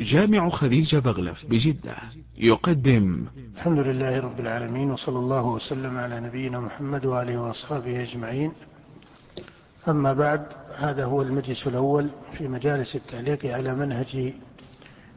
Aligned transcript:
جامع 0.00 0.50
خديجة 0.50 0.98
بغلف 0.98 1.46
بجدة 1.46 1.96
يقدم. 2.36 3.26
الحمد 3.54 3.78
لله 3.78 4.20
رب 4.20 4.40
العالمين 4.40 4.90
وصلى 4.90 5.18
الله 5.18 5.46
وسلم 5.46 5.98
على 5.98 6.20
نبينا 6.20 6.60
محمد 6.60 7.06
وآله 7.06 7.40
وأصحابه 7.40 8.02
أجمعين. 8.02 8.52
أما 9.88 10.12
بعد 10.12 10.46
هذا 10.76 11.04
هو 11.04 11.22
المجلس 11.22 11.66
الأول 11.66 12.10
في 12.38 12.48
مجالس 12.48 12.96
التعليق 12.96 13.46
على 13.46 13.74
منهج 13.74 14.34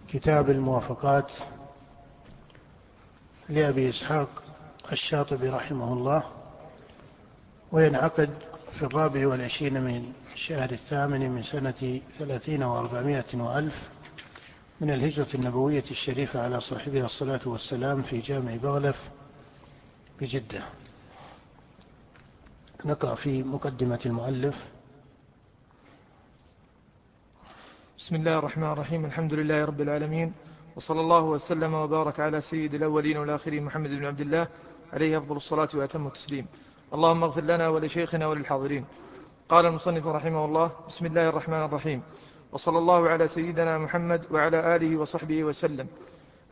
كتاب 0.09 0.49
الموافقات 0.49 1.31
لأبي 3.49 3.89
إسحاق 3.89 4.43
الشاطبي 4.91 5.49
رحمه 5.49 5.93
الله 5.93 6.23
وينعقد 7.71 8.29
في 8.79 8.85
الرابع 8.85 9.27
والعشرين 9.27 9.81
من 9.81 10.03
الشهر 10.33 10.71
الثامن 10.71 11.31
من 11.31 11.43
سنة 11.43 11.99
ثلاثين 12.19 12.63
وأربعمائة 12.63 13.37
وألف. 13.37 13.89
من 14.81 14.89
الهجرة 14.89 15.27
النبوية 15.35 15.83
الشريفة 15.91 16.43
على 16.43 16.61
صاحبها 16.61 17.05
الصلاة 17.05 17.39
والسلام 17.45 18.01
في 18.01 18.19
جامع 18.19 18.55
بغلف 18.55 18.95
بجدة. 20.21 20.63
نقرأ 22.85 23.15
في 23.15 23.43
مقدمة 23.43 23.99
المؤلف. 24.05 24.55
بسم 27.97 28.15
الله 28.15 28.39
الرحمن 28.39 28.71
الرحيم 28.71 29.05
الحمد 29.05 29.33
لله 29.33 29.65
رب 29.65 29.81
العالمين 29.81 30.33
وصلى 30.75 31.01
الله 31.01 31.23
وسلم 31.23 31.73
وبارك 31.73 32.19
على 32.19 32.41
سيد 32.41 32.73
الأولين 32.73 33.17
والآخرين 33.17 33.63
محمد 33.63 33.89
بن 33.89 34.05
عبد 34.05 34.21
الله 34.21 34.47
عليه 34.93 35.17
أفضل 35.17 35.35
الصلاة 35.35 35.69
وأتم 35.73 36.07
التسليم. 36.07 36.45
اللهم 36.93 37.23
اغفر 37.23 37.41
لنا 37.41 37.67
ولشيخنا 37.67 38.27
وللحاضرين. 38.27 38.85
قال 39.49 39.65
المصنف 39.65 40.07
رحمه 40.07 40.45
الله 40.45 40.71
بسم 40.87 41.05
الله 41.05 41.29
الرحمن 41.29 41.63
الرحيم. 41.65 42.03
وصلى 42.51 42.77
الله 42.77 43.09
على 43.09 43.27
سيدنا 43.27 43.77
محمد 43.77 44.21
وعلى 44.31 44.75
آله 44.75 44.97
وصحبه 44.97 45.43
وسلم. 45.43 45.87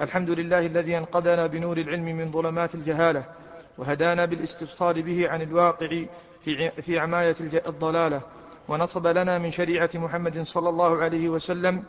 الحمد 0.02 0.30
لله 0.30 0.60
الذي 0.66 0.98
أنقذنا 0.98 1.48
بنور 1.48 1.78
العلم 1.78 2.06
من 2.06 2.32
ظلمات 2.32 2.76
الجهالة 2.76 3.26
وهدانا 3.78 4.26
بالاستبصار 4.26 5.02
به 5.02 5.30
عن 5.30 5.42
الواقع 5.42 6.06
في 6.44 6.72
في 6.82 7.00
عماية 7.00 7.36
الضلالة 7.68 8.22
ونصب 8.68 9.08
لنا 9.08 9.38
من 9.38 9.52
شريعة 9.52 9.90
محمد 9.96 10.42
صلى 10.42 10.70
الله 10.70 11.04
عليه 11.04 11.30
وسلم 11.30 11.84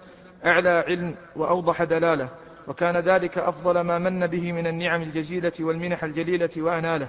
أعلى 0.46 0.84
علم 0.88 1.14
وأوضح 1.36 1.82
دلالة 1.82 2.28
وكان 2.68 2.96
ذلك 2.96 3.38
أفضل 3.38 3.80
ما 3.80 3.98
من 3.98 4.26
به 4.26 4.52
من 4.52 4.66
النعم 4.66 5.02
الجزيلة 5.02 5.52
والمنح 5.60 6.04
الجليلة 6.04 6.50
وأناله. 6.56 7.08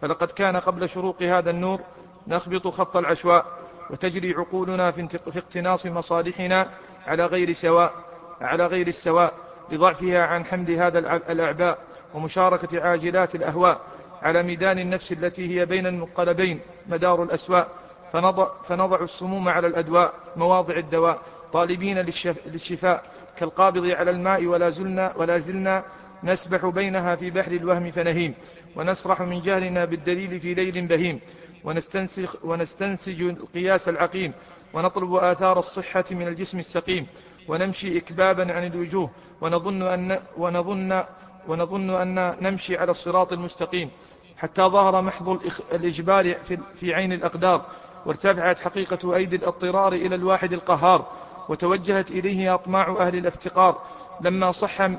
فلقد 0.00 0.30
كان 0.30 0.56
قبل 0.56 0.88
شروق 0.88 1.22
هذا 1.22 1.50
النور 1.50 1.80
نخبط 2.28 2.68
خط 2.68 2.96
العشواء 2.96 3.46
وتجري 3.90 4.34
عقولنا 4.34 4.90
في 4.90 5.08
اقتناص 5.36 5.86
مصالحنا 5.86 6.68
على 7.06 7.26
غير 7.26 7.52
سواء 7.52 7.92
على 8.40 8.66
غير 8.66 8.88
السواء 8.88 9.34
لضعفها 9.72 10.22
عن 10.22 10.44
حمد 10.44 10.70
هذا 10.70 10.98
الأعباء 11.32 11.78
ومشاركة 12.14 12.80
عاجلات 12.82 13.34
الأهواء 13.34 13.80
على 14.22 14.42
ميدان 14.42 14.78
النفس 14.78 15.12
التي 15.12 15.58
هي 15.60 15.66
بين 15.66 15.86
المنقلبين 15.86 16.60
مدار 16.86 17.22
الأسواء. 17.22 17.68
فنضع, 18.12 18.48
فنضع 18.68 19.02
السموم 19.02 19.48
على 19.48 19.66
الأدواء 19.66 20.14
مواضع 20.36 20.76
الدواء 20.76 21.18
طالبين 21.52 21.98
للشفاء. 22.46 23.02
كالقابض 23.36 23.86
على 23.86 24.10
الماء 24.10 24.46
ولا 24.46 24.70
زلنا, 24.70 25.12
ولا 25.16 25.38
زلنا 25.38 25.84
نسبح 26.24 26.66
بينها 26.66 27.16
في 27.16 27.30
بحر 27.30 27.52
الوهم 27.52 27.90
فنهيم. 27.90 28.34
ونسرح 28.76 29.22
من 29.22 29.40
جهلنا 29.40 29.84
بالدليل 29.84 30.40
في 30.40 30.54
ليل 30.54 30.86
بهيم. 30.86 31.20
ونستنسخ 31.64 32.44
ونستنسج 32.44 33.22
القياس 33.22 33.88
العقيم 33.88 34.32
ونطلب 34.74 35.14
آثار 35.14 35.58
الصحة 35.58 36.04
من 36.10 36.28
الجسم 36.28 36.58
السقيم 36.58 37.06
ونمشي 37.48 37.98
إكبابا 37.98 38.52
عن 38.52 38.66
الوجوه 38.66 39.10
ونظن 39.40 39.82
أن 39.82 40.18
ونظن 40.36 41.02
ونظن 41.48 41.90
أن 41.90 42.36
نمشي 42.40 42.76
على 42.76 42.90
الصراط 42.90 43.32
المستقيم. 43.32 43.90
حتى 44.36 44.62
ظهر 44.62 45.02
محض 45.02 45.40
الإجبار 45.72 46.34
في 46.80 46.94
عين 46.94 47.12
الأقدار 47.12 47.66
وارتفعت 48.06 48.58
حقيقة 48.58 49.16
أيدي 49.16 49.36
الاضطرار 49.36 49.92
إلى 49.92 50.14
الواحد 50.14 50.52
القهار 50.52 51.06
وتوجهت 51.48 52.10
إليه 52.10 52.54
أطماع 52.54 52.96
أهل 53.00 53.16
الافتقار 53.16 53.82
لما 54.20 54.52
صح 54.52 54.90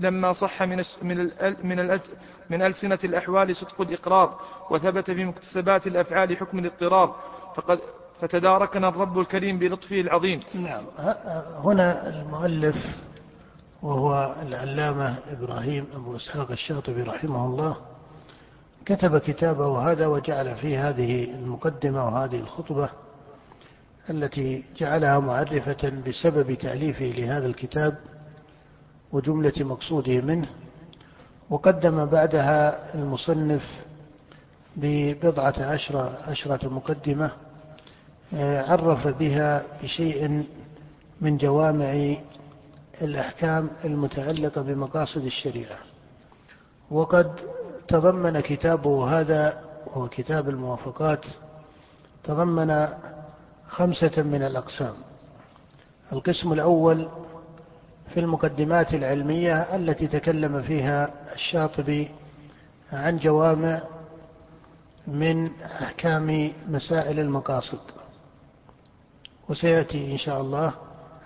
لما 0.00 0.32
صح 0.32 0.62
من 0.62 0.82
من 1.02 1.30
من, 1.64 1.98
من 2.50 2.62
ألسنة 2.62 2.98
الأحوال 3.04 3.56
صدق 3.56 3.80
الإقرار 3.80 4.40
وثبت 4.70 5.10
في 5.10 5.24
مكتسبات 5.24 5.86
الأفعال 5.86 6.36
حكم 6.36 6.58
الاضطرار 6.58 7.16
فقد 7.54 7.80
فتداركنا 8.20 8.88
الرب 8.88 9.18
الكريم 9.18 9.58
بلطفه 9.58 10.00
العظيم. 10.00 10.40
نعم. 10.54 10.84
هنا 11.64 12.08
المؤلف 12.08 12.76
وهو 13.82 14.34
العلامة 14.42 15.18
إبراهيم 15.28 15.86
أبو 15.94 16.16
إسحاق 16.16 16.50
الشاطبي 16.50 17.02
رحمه 17.02 17.44
الله 17.46 17.76
كتب 18.86 19.18
كتابه 19.18 19.92
هذا 19.92 20.06
وجعل 20.06 20.56
فيه 20.56 20.88
هذه 20.88 21.24
المقدمة 21.24 22.04
وهذه 22.04 22.40
الخطبة 22.40 22.88
التي 24.10 24.64
جعلها 24.76 25.18
معرفة 25.18 25.92
بسبب 26.06 26.54
تأليفه 26.54 27.04
لهذا 27.04 27.46
الكتاب. 27.46 27.98
وجملة 29.12 29.52
مقصوده 29.58 30.20
منه 30.20 30.48
وقدم 31.50 32.04
بعدها 32.06 32.94
المصنف 32.94 33.62
ببضعة 34.76 35.54
عشرة, 35.58 36.18
عشرة 36.22 36.68
مقدمة 36.68 37.30
آه، 38.34 38.72
عرف 38.72 39.06
بها 39.06 39.64
بشيء 39.82 40.44
من 41.20 41.36
جوامع 41.36 42.16
الأحكام 43.02 43.70
المتعلقة 43.84 44.62
بمقاصد 44.62 45.24
الشريعة. 45.24 45.78
وقد 46.90 47.32
تضمن 47.88 48.40
كتابه 48.40 49.20
هذا 49.20 49.60
وهو 49.86 50.08
كتاب 50.08 50.48
الموافقات 50.48 51.24
تضمن 52.24 52.88
خمسة 53.68 54.22
من 54.22 54.42
الأقسام. 54.42 54.94
القسم 56.12 56.52
الأول 56.52 57.08
في 58.14 58.20
المقدمات 58.20 58.94
العلمية 58.94 59.76
التي 59.76 60.06
تكلم 60.06 60.62
فيها 60.62 61.10
الشاطبي 61.34 62.10
عن 62.92 63.18
جوامع 63.18 63.82
من 65.06 65.50
أحكام 65.62 66.52
مسائل 66.68 67.20
المقاصد. 67.20 67.80
وسيأتي 69.48 70.12
إن 70.12 70.18
شاء 70.18 70.40
الله 70.40 70.74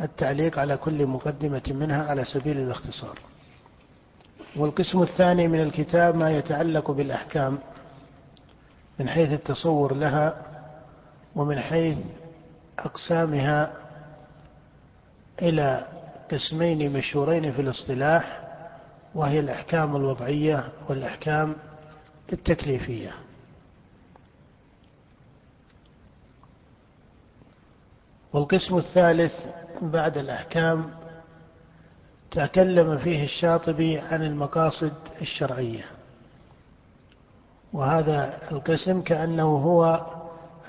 التعليق 0.00 0.58
على 0.58 0.76
كل 0.76 1.06
مقدمة 1.06 1.62
منها 1.68 2.06
على 2.06 2.24
سبيل 2.24 2.58
الاختصار. 2.58 3.18
والقسم 4.56 5.02
الثاني 5.02 5.48
من 5.48 5.60
الكتاب 5.60 6.14
ما 6.16 6.30
يتعلق 6.30 6.90
بالأحكام 6.90 7.58
من 8.98 9.08
حيث 9.08 9.32
التصور 9.32 9.94
لها 9.94 10.36
ومن 11.36 11.60
حيث 11.60 11.98
أقسامها 12.78 13.72
إلى 15.42 15.86
قسمين 16.30 16.92
مشهورين 16.92 17.52
في 17.52 17.62
الاصطلاح 17.62 18.40
وهي 19.14 19.40
الأحكام 19.40 19.96
الوضعية 19.96 20.68
والأحكام 20.88 21.54
التكليفية. 22.32 23.14
والقسم 28.32 28.76
الثالث 28.78 29.32
بعد 29.82 30.18
الأحكام 30.18 30.90
تكلم 32.30 32.98
فيه 32.98 33.24
الشاطبي 33.24 33.98
عن 33.98 34.22
المقاصد 34.22 34.92
الشرعية. 35.20 35.84
وهذا 37.72 38.50
القسم 38.52 39.00
كأنه 39.00 39.42
هو 39.42 40.06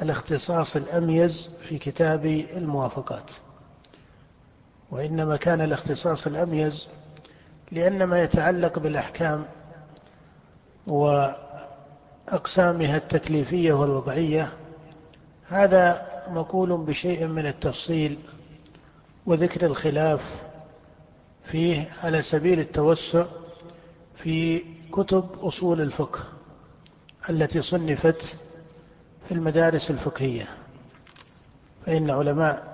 الاختصاص 0.02 0.76
الأميز 0.76 1.50
في 1.68 1.78
كتاب 1.78 2.26
الموافقات. 2.26 3.32
وإنما 4.92 5.38
كان 5.38 5.62
الاختصاص 5.62 6.28
الأميز 6.28 6.88
لأن 7.72 8.04
ما 8.04 8.24
يتعلق 8.24 8.80
بالأحكام 8.80 9.46
وأقسامها 10.88 12.98
التكليفية 12.98 13.74
والوضعية 13.74 14.54
هذا 15.48 16.08
مقول 16.28 16.78
بشيء 16.86 17.28
من 17.28 17.46
التفصيل 17.46 18.18
وذكر 19.26 19.66
الخلاف 19.66 20.22
فيه 21.52 21.90
على 22.04 22.22
سبيل 22.22 22.60
التوسع 22.60 23.26
في 24.16 24.64
كتب 24.92 25.30
أصول 25.40 25.82
الفقه 25.82 26.20
التي 27.30 27.62
صنفت 27.62 28.22
في 29.28 29.34
المدارس 29.34 29.92
الفقهية. 29.92 30.48
فإن 31.86 32.10
علماء 32.10 32.71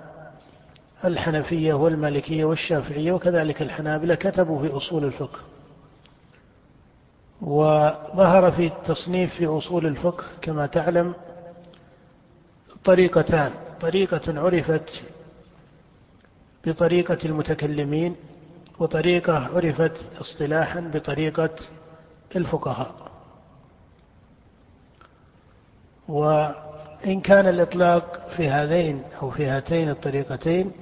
الحنفية 1.04 1.74
والمالكية 1.74 2.44
والشافعية 2.44 3.12
وكذلك 3.12 3.62
الحنابلة 3.62 4.14
كتبوا 4.14 4.58
في 4.58 4.76
أصول 4.76 5.04
الفقه. 5.04 5.40
وظهر 7.42 8.52
في 8.52 8.66
التصنيف 8.66 9.34
في 9.34 9.46
أصول 9.46 9.86
الفقه 9.86 10.24
كما 10.42 10.66
تعلم 10.66 11.14
طريقتان. 12.84 13.52
طريقة 13.80 14.40
عرفت 14.40 15.04
بطريقة 16.66 17.18
المتكلمين 17.24 18.16
وطريقة 18.78 19.38
عرفت 19.38 20.10
اصطلاحا 20.20 20.80
بطريقة 20.80 21.50
الفقهاء. 22.36 23.08
وإن 26.08 27.20
كان 27.20 27.48
الإطلاق 27.48 28.28
في 28.36 28.48
هذين 28.48 29.02
أو 29.22 29.30
في 29.30 29.46
هاتين 29.46 29.88
الطريقتين 29.88 30.72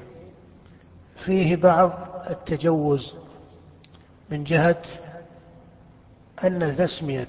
فيه 1.24 1.56
بعض 1.56 1.92
التجوز 2.30 3.14
من 4.30 4.44
جهة 4.44 4.82
أن 6.44 6.76
تسمية 6.76 7.28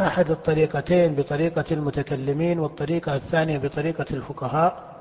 أحد 0.00 0.30
الطريقتين 0.30 1.14
بطريقة 1.14 1.64
المتكلمين 1.70 2.58
والطريقة 2.58 3.16
الثانية 3.16 3.58
بطريقة 3.58 4.06
الفقهاء 4.10 4.96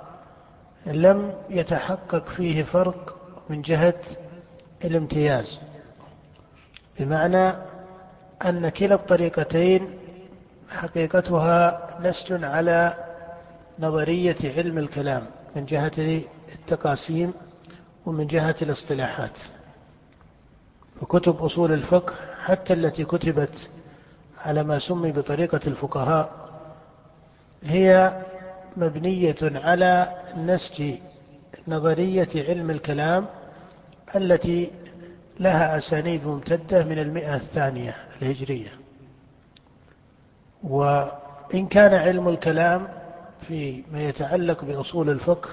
لم 0.86 1.34
يتحقق 1.50 2.30
فيه 2.30 2.64
فرق 2.64 3.16
من 3.50 3.62
جهة 3.62 4.02
الامتياز. 4.86 5.60
بمعنى 7.00 7.54
أن 8.46 8.70
كلا 8.70 8.96
الطريقتين 8.96 9.90
حقيقتها 10.70 11.88
نسج 12.02 12.44
على 12.44 12.94
نظرية 13.80 14.38
علم 14.58 14.78
الكلام. 14.78 15.24
من 15.56 15.66
جهة 15.66 16.22
التقاسيم 16.56 17.34
ومن 18.06 18.28
جهة 18.28 18.56
الاصطلاحات. 18.62 19.38
فكتب 21.02 21.36
أصول 21.36 21.74
الفقه 21.74 22.14
حتى 22.44 22.74
التي 22.74 23.06
كتبت 23.06 23.70
على 24.38 24.64
ما 24.64 24.80
سمي 24.80 25.12
بطريقة 25.12 25.60
الفقهاء 25.68 26.32
هي 27.64 28.22
مبنية 28.78 29.36
على 29.42 30.14
نسج 30.38 30.94
نظرية 31.68 32.30
علم 32.36 32.70
الكلام 32.70 33.26
التي 34.16 34.72
لها 35.40 35.78
أسانيد 35.78 36.26
ممتدة 36.28 36.84
من 36.84 37.00
المئة 37.00 37.36
الثانية 37.36 37.96
الهجرية. 38.22 38.70
وإن 40.64 41.68
كان 41.68 41.94
علم 41.94 42.28
الكلام 42.28 42.88
فيما 43.48 44.04
يتعلق 44.04 44.66
بأصول 44.66 45.10
الفقه 45.10 45.50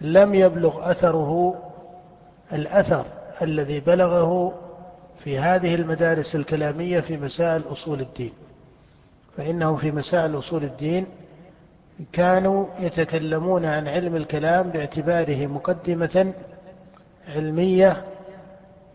لم 0.00 0.34
يبلغ 0.34 0.90
أثره 0.90 1.54
الأثر 2.52 3.06
الذي 3.42 3.80
بلغه 3.80 4.52
في 5.24 5.38
هذه 5.38 5.74
المدارس 5.74 6.34
الكلامية 6.34 7.00
في 7.00 7.16
مسائل 7.16 7.62
أصول 7.72 8.00
الدين. 8.00 8.32
فإنه 9.36 9.76
في 9.76 9.90
مسائل 9.90 10.38
أصول 10.38 10.64
الدين 10.64 11.06
كانوا 12.12 12.66
يتكلمون 12.80 13.64
عن 13.64 13.88
علم 13.88 14.16
الكلام 14.16 14.70
باعتباره 14.70 15.46
مقدمة 15.46 16.32
علمية 17.28 18.04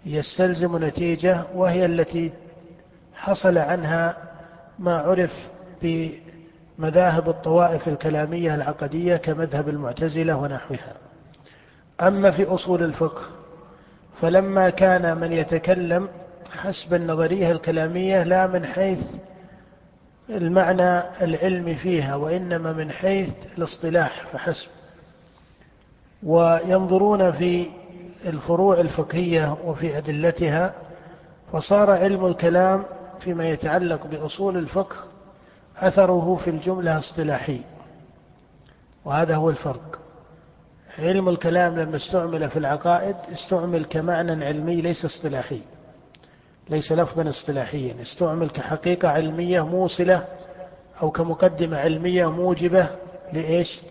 يستلزم 0.05 0.85
نتيجة 0.85 1.43
وهي 1.55 1.85
التي 1.85 2.31
حصل 3.15 3.57
عنها 3.57 4.17
ما 4.79 4.97
عرف 4.97 5.31
بمذاهب 6.77 7.29
الطوائف 7.29 7.87
الكلامية 7.87 8.55
العقدية 8.55 9.15
كمذهب 9.15 9.69
المعتزلة 9.69 10.35
ونحوها. 10.37 10.93
أما 12.01 12.31
في 12.31 12.43
أصول 12.45 12.83
الفقه 12.83 13.21
فلما 14.21 14.69
كان 14.69 15.17
من 15.17 15.31
يتكلم 15.31 16.09
حسب 16.51 16.93
النظرية 16.93 17.51
الكلامية 17.51 18.23
لا 18.23 18.47
من 18.47 18.65
حيث 18.65 18.99
المعنى 20.29 21.23
العلمي 21.23 21.75
فيها 21.75 22.15
وإنما 22.15 22.73
من 22.73 22.91
حيث 22.91 23.29
الاصطلاح 23.57 24.27
فحسب. 24.33 24.67
وينظرون 26.23 27.31
في 27.31 27.67
الفروع 28.25 28.79
الفقهية 28.79 29.57
وفي 29.65 29.97
أدلتها 29.97 30.73
فصار 31.53 31.91
علم 31.91 32.25
الكلام 32.25 32.83
فيما 33.19 33.49
يتعلق 33.49 34.07
بأصول 34.07 34.57
الفقه 34.57 34.95
أثره 35.77 36.39
في 36.43 36.49
الجملة 36.49 36.97
اصطلاحي 36.97 37.61
وهذا 39.05 39.35
هو 39.35 39.49
الفرق. 39.49 39.99
علم 40.99 41.29
الكلام 41.29 41.79
لما 41.79 41.95
استعمل 41.95 42.49
في 42.49 42.59
العقائد 42.59 43.15
استعمل 43.33 43.85
كمعنى 43.85 44.45
علمي 44.45 44.81
ليس 44.81 45.05
اصطلاحي 45.05 45.61
ليس 46.69 46.91
لفظا 46.91 47.29
اصطلاحيا. 47.29 48.01
استعمل 48.01 48.49
كحقيقة 48.49 49.09
علمية 49.09 49.65
موصلة 49.65 50.25
أو 51.01 51.11
كمقدمة 51.11 51.77
علمية 51.77 52.31
موجبة 52.31 52.89
لإيش؟ 53.33 53.81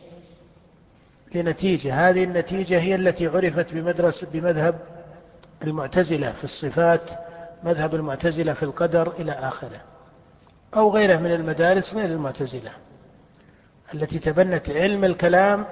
لنتيجة. 1.34 2.08
هذه 2.08 2.24
النتيجة 2.24 2.80
هي 2.80 2.94
التي 2.94 3.26
عرفت 3.26 3.74
بمدرسة 3.74 4.26
بمذهب 4.32 4.78
المعتزلة 5.64 6.32
في 6.32 6.44
الصفات 6.44 7.00
مذهب 7.64 7.94
المعتزلة 7.94 8.52
في 8.52 8.62
القدر 8.62 9.12
إلى 9.12 9.32
آخره. 9.32 9.80
أو 10.76 10.90
غيره 10.90 11.16
من 11.16 11.32
المدارس 11.32 11.94
غير 11.94 12.08
المعتزلة 12.08 12.70
التي 13.94 14.18
تبنت 14.18 14.70
علم 14.70 15.04
الكلام 15.04 15.66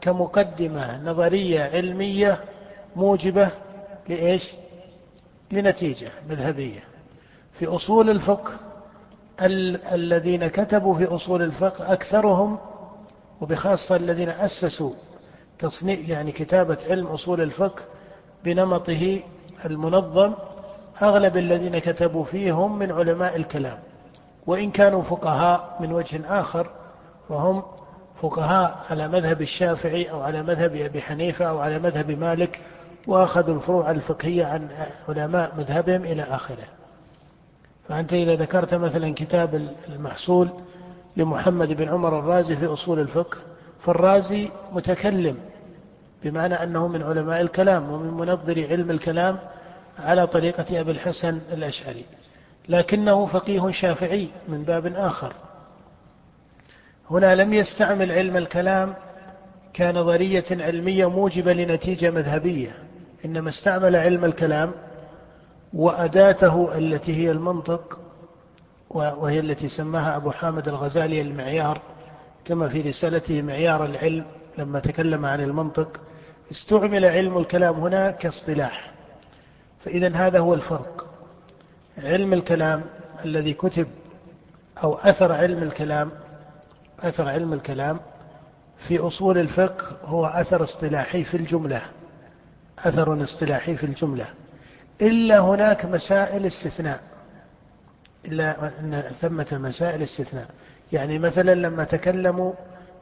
كمقدمة 0.00 1.02
نظرية 1.04 1.62
علمية 1.62 2.40
موجبة 2.96 3.50
لإيش؟ 4.08 4.54
لنتيجة 5.52 6.10
مذهبية. 6.28 6.80
في 7.52 7.66
أصول 7.66 8.10
الفقه 8.10 8.52
ال 9.42 9.84
الذين 9.84 10.46
كتبوا 10.46 10.94
في 10.94 11.04
أصول 11.04 11.42
الفقه 11.42 11.92
أكثرهم 11.92 12.58
وبخاصة 13.40 13.96
الذين 13.96 14.28
أسسوا 14.28 14.92
تصنيع 15.58 15.98
يعني 15.98 16.32
كتابة 16.32 16.78
علم 16.90 17.06
أصول 17.06 17.40
الفقه 17.40 17.82
بنمطه 18.44 19.22
المنظم 19.64 20.34
أغلب 21.02 21.36
الذين 21.36 21.78
كتبوا 21.78 22.24
فيه 22.24 22.52
هم 22.52 22.78
من 22.78 22.92
علماء 22.92 23.36
الكلام. 23.36 23.78
وإن 24.46 24.70
كانوا 24.70 25.02
فقهاء 25.02 25.76
من 25.80 25.92
وجه 25.92 26.40
آخر 26.40 26.70
وهم 27.28 27.62
فقهاء 28.22 28.78
على 28.90 29.08
مذهب 29.08 29.42
الشافعي 29.42 30.10
أو 30.10 30.20
على 30.20 30.42
مذهب 30.42 30.76
أبي 30.76 31.02
حنيفة 31.02 31.44
أو 31.44 31.58
على 31.58 31.78
مذهب 31.78 32.10
مالك 32.10 32.60
وأخذوا 33.06 33.54
الفروع 33.54 33.90
الفقهية 33.90 34.44
عن 34.44 34.68
علماء 35.08 35.52
مذهبهم 35.58 36.04
إلى 36.04 36.22
آخره. 36.22 36.64
فأنت 37.88 38.12
إذا 38.12 38.34
ذكرت 38.34 38.74
مثلا 38.74 39.14
كتاب 39.14 39.68
المحصول 39.88 40.48
لمحمد 41.16 41.72
بن 41.72 41.88
عمر 41.88 42.18
الرازي 42.18 42.56
في 42.56 42.66
أصول 42.66 42.98
الفقه 43.00 43.38
فالرازي 43.80 44.50
متكلم 44.72 45.36
بمعنى 46.24 46.54
أنه 46.54 46.88
من 46.88 47.02
علماء 47.02 47.40
الكلام 47.40 47.90
ومن 47.90 48.10
منظري 48.10 48.66
علم 48.68 48.90
الكلام 48.90 49.38
على 49.98 50.26
طريقة 50.26 50.80
أبي 50.80 50.90
الحسن 50.90 51.40
الأشعري. 51.52 52.04
لكنه 52.70 53.26
فقيه 53.26 53.70
شافعي 53.70 54.28
من 54.48 54.62
باب 54.62 54.86
آخر. 54.86 55.34
هنا 57.10 57.34
لم 57.34 57.54
يستعمل 57.54 58.12
علم 58.12 58.36
الكلام 58.36 58.94
كنظرية 59.76 60.44
علمية 60.50 61.10
موجبة 61.10 61.52
لنتيجة 61.52 62.10
مذهبية 62.10 62.74
إنما 63.24 63.50
استعمل 63.50 63.96
علم 63.96 64.24
الكلام 64.24 64.72
وأداته 65.74 66.78
التي 66.78 67.16
هي 67.16 67.30
المنطق 67.30 68.00
وهي 68.90 69.40
التي 69.40 69.68
سماها 69.68 70.16
أبو 70.16 70.30
حامد 70.30 70.68
الغزالي 70.68 71.20
المعيار 71.20 71.80
كما 72.44 72.68
في 72.68 72.80
رسالته 72.80 73.42
معيار 73.42 73.84
العلم 73.84 74.24
لما 74.58 74.80
تكلم 74.80 75.26
عن 75.26 75.40
المنطق 75.40 76.00
استعمل 76.50 77.04
علم 77.04 77.38
الكلام 77.38 77.74
هنا 77.74 78.10
كاصطلاح. 78.10 78.92
فإذا 79.80 80.16
هذا 80.16 80.38
هو 80.38 80.54
الفرق. 80.54 80.99
علم 81.98 82.32
الكلام 82.32 82.82
الذي 83.24 83.54
كتب 83.54 83.86
أو 84.82 84.94
أثر 84.94 85.32
علم 85.32 85.62
الكلام 85.62 86.10
أثر 87.00 87.28
علم 87.28 87.52
الكلام 87.52 88.00
في 88.88 88.98
أصول 88.98 89.38
الفقه 89.38 89.96
هو 90.04 90.26
أثر 90.26 90.64
اصطلاحي 90.64 91.24
في 91.24 91.36
الجملة 91.36 91.82
أثر 92.84 93.24
اصطلاحي 93.24 93.76
في 93.76 93.86
الجملة. 93.86 94.26
إلا 95.02 95.40
هناك 95.40 95.84
مسائل 95.84 96.46
استثناء 96.46 97.00
إلا 98.26 98.68
أن 98.80 99.02
ثمة 99.20 99.46
مسائل 99.52 100.02
استثناء. 100.02 100.48
يعني 100.92 101.18
مثلا 101.18 101.54
لما 101.54 101.84
تكلموا 101.84 102.52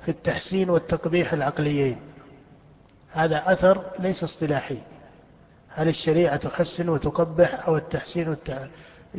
في 0.05 0.11
التحسين 0.11 0.71
والتقبيح 0.71 1.33
العقليين 1.33 1.99
هذا 3.11 3.53
أثر 3.53 3.85
ليس 3.99 4.25
اصطلاحي. 4.25 4.79
هل 5.79 5.89
الشريعة 5.89 6.37
تحسن 6.37 6.89
وتقبح 6.89 7.67
أو 7.69 7.77
التحسين 7.77 8.37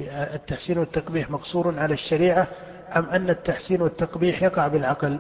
التحسين 0.08 0.78
والتقبيح 0.78 1.32
مقصور 1.32 1.80
على 1.80 1.94
الشريعة 1.94 2.48
أم 2.96 3.06
أن 3.06 3.30
التحسين 3.30 3.82
والتقبيح 3.82 4.44
يقع 4.44 4.68
بالعقل؟ 4.68 5.20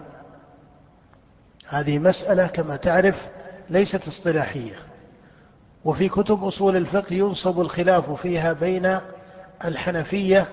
هذه 1.67 1.99
مسألة 1.99 2.47
كما 2.47 2.75
تعرف 2.75 3.15
ليست 3.69 4.07
اصطلاحية. 4.07 4.75
وفي 5.85 6.09
كتب 6.09 6.43
أصول 6.43 6.75
الفقه 6.75 7.13
ينصب 7.13 7.61
الخلاف 7.61 8.11
فيها 8.11 8.53
بين 8.53 8.99
الحنفية 9.65 10.47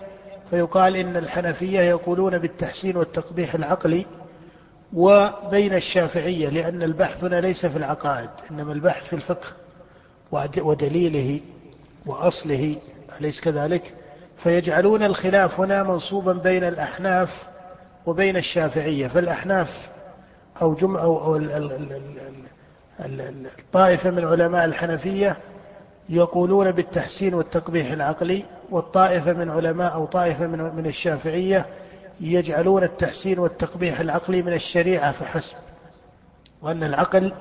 فيقال 0.50 0.96
إن 0.96 1.16
الحنفية 1.16 1.80
يقولون 1.80 2.38
بالتحسين 2.38 2.96
والتقبيح 2.96 3.54
العقلي 3.54 4.06
وبين 4.92 5.74
الشافعية 5.74 6.48
لأن 6.48 6.82
البحث 6.82 7.24
هنا 7.24 7.40
ليس 7.40 7.66
في 7.66 7.76
العقائد 7.76 8.30
إنما 8.50 8.72
البحث 8.72 9.04
في 9.06 9.16
الفقه. 9.16 9.46
ودليله 10.32 11.40
وأصله 12.06 12.76
أليس 13.20 13.40
كذلك؟ 13.40 13.94
فيجعلون 14.42 15.02
الخلاف 15.02 15.60
هنا 15.60 15.82
منصوبا 15.82 16.32
بين 16.32 16.64
الأحناف 16.64 17.28
وبين 18.06 18.36
الشافعية. 18.36 19.08
فالأحناف 19.08 19.68
أو 20.62 20.74
جمع 20.74 21.00
أو, 21.02 21.36
الطائفة 23.58 24.10
من 24.10 24.24
علماء 24.24 24.64
الحنفية 24.64 25.36
يقولون 26.08 26.70
بالتحسين 26.70 27.34
والتقبيح 27.34 27.90
العقلي 27.90 28.44
والطائفة 28.70 29.32
من 29.32 29.50
علماء 29.50 29.94
أو 29.94 30.06
طائفة 30.06 30.46
من 30.46 30.58
من 30.58 30.86
الشافعية 30.86 31.66
يجعلون 32.20 32.82
التحسين 32.82 33.38
والتقبيح 33.38 34.00
العقلي 34.00 34.42
من 34.42 34.52
الشريعة 34.52 35.12
فحسب 35.12 35.56
وأن 36.62 36.82
العقل 36.82 37.32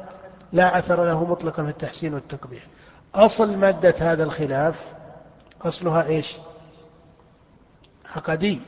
لا 0.54 0.80
أثر 0.80 1.06
له 1.06 1.26
مطلقا 1.26 1.64
في 1.64 1.70
التحسين 1.70 2.14
والتقبيح. 2.14 2.64
أصل 3.16 3.58
مادة 3.58 3.96
هذا 3.98 4.24
الخلاف 4.24 4.76
أصلها 5.62 6.08
إيش؟ 6.08 6.36
عقدي. 8.16 8.60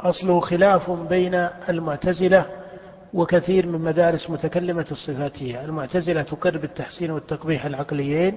أصله 0.00 0.40
خلاف 0.40 0.90
بين 0.90 1.34
المعتزلة 1.68 2.46
وكثير 3.14 3.66
من 3.66 3.80
مدارس 3.80 4.30
متكلمة 4.30 4.86
الصفاتية. 4.90 5.64
المعتزلة 5.64 6.22
تقر 6.22 6.58
بالتحسين 6.58 7.10
والتقبيح 7.10 7.64
العقليين. 7.64 8.36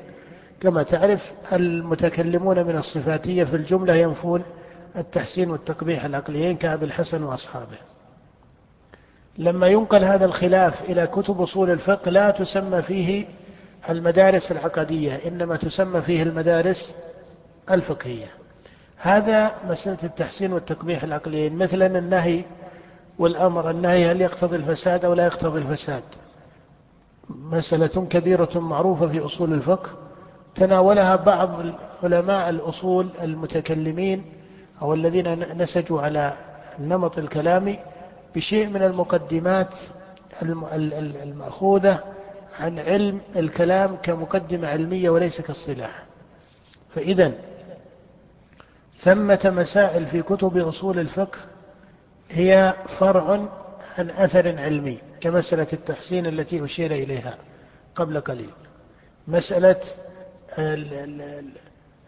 كما 0.62 0.84
تعرف 0.84 1.22
المتكلمون 1.54 2.64
من 2.64 2.76
الصفاتية 2.76 3.44
في 3.44 3.56
الجملة 3.56 3.96
ينفون 3.96 4.44
التحسين 4.98 5.52
والتقبيح 5.52 6.06
العقليين 6.06 6.58
كأبي 6.58 6.86
الحسن 6.86 7.24
وأصحابه. 7.24 7.78
لما 9.38 9.68
ينقل 9.68 10.04
هذا 10.04 10.26
الخلاف 10.26 10.82
إلى 10.82 11.08
كتب 11.08 11.42
أصول 11.42 11.72
الفقه 11.72 12.12
لا 12.12 12.32
تسمى 12.32 12.82
فيه 12.82 13.26
المدارس 13.90 14.52
العقدية 14.52 15.16
إنما 15.28 15.56
تسمى 15.56 16.02
فيه 16.02 16.24
المدارس 16.24 16.96
الفقهية. 17.72 18.28
هذا 18.98 19.52
مسألة 19.70 20.04
التحسين 20.04 20.54
والتقبيح 20.54 21.04
العقليين 21.04 21.56
مثلا 21.56 22.00
النهي 22.00 22.46
والأمر 23.20 23.70
النهي 23.70 24.12
هل 24.12 24.22
يقتضي 24.22 24.56
الفساد 24.56 25.06
أو 25.06 25.14
لا 25.14 25.26
يقتضي 25.26 25.60
الفساد؟ 25.60 26.04
مسألة 27.30 28.06
كبيرة 28.06 28.60
معروفة 28.60 29.08
في 29.08 29.26
أصول 29.26 29.54
الفقه. 29.54 29.90
تناولها 30.56 31.16
بعض 31.16 31.50
علماء 32.04 32.50
الأصول 32.50 33.10
المتكلمين 33.22 34.24
أو 34.82 34.94
الذين 34.94 35.58
نسجوا 35.58 36.02
على 36.02 36.38
النمط 36.80 37.18
الكلامي 37.18 37.80
بشيء 38.36 38.70
من 38.70 38.84
المقدمات 38.84 39.74
المأخوذة 41.24 42.00
عن 42.62 42.80
علم 42.80 43.22
الكلام 43.36 43.96
كمقدمة 43.96 44.68
علمية 44.68 45.10
وليس 45.10 45.42
كالصلاح 45.42 46.04
فإذا 46.96 47.32
ثمة 49.04 49.40
مسائل 49.46 50.06
في 50.08 50.22
كتب 50.22 50.58
أصول 50.58 51.00
الفقه 51.00 51.40
هي 52.30 52.74
فرع 53.00 53.32
عن 53.98 54.10
أثر 54.10 54.60
علمي 54.60 55.00
كمسألة 55.22 55.68
التحسين 55.74 56.26
التي 56.26 56.66
أشير 56.66 56.92
إليها 56.92 57.38
قبل 57.96 58.22
قليل. 58.22 58.50
مسألة 59.28 59.80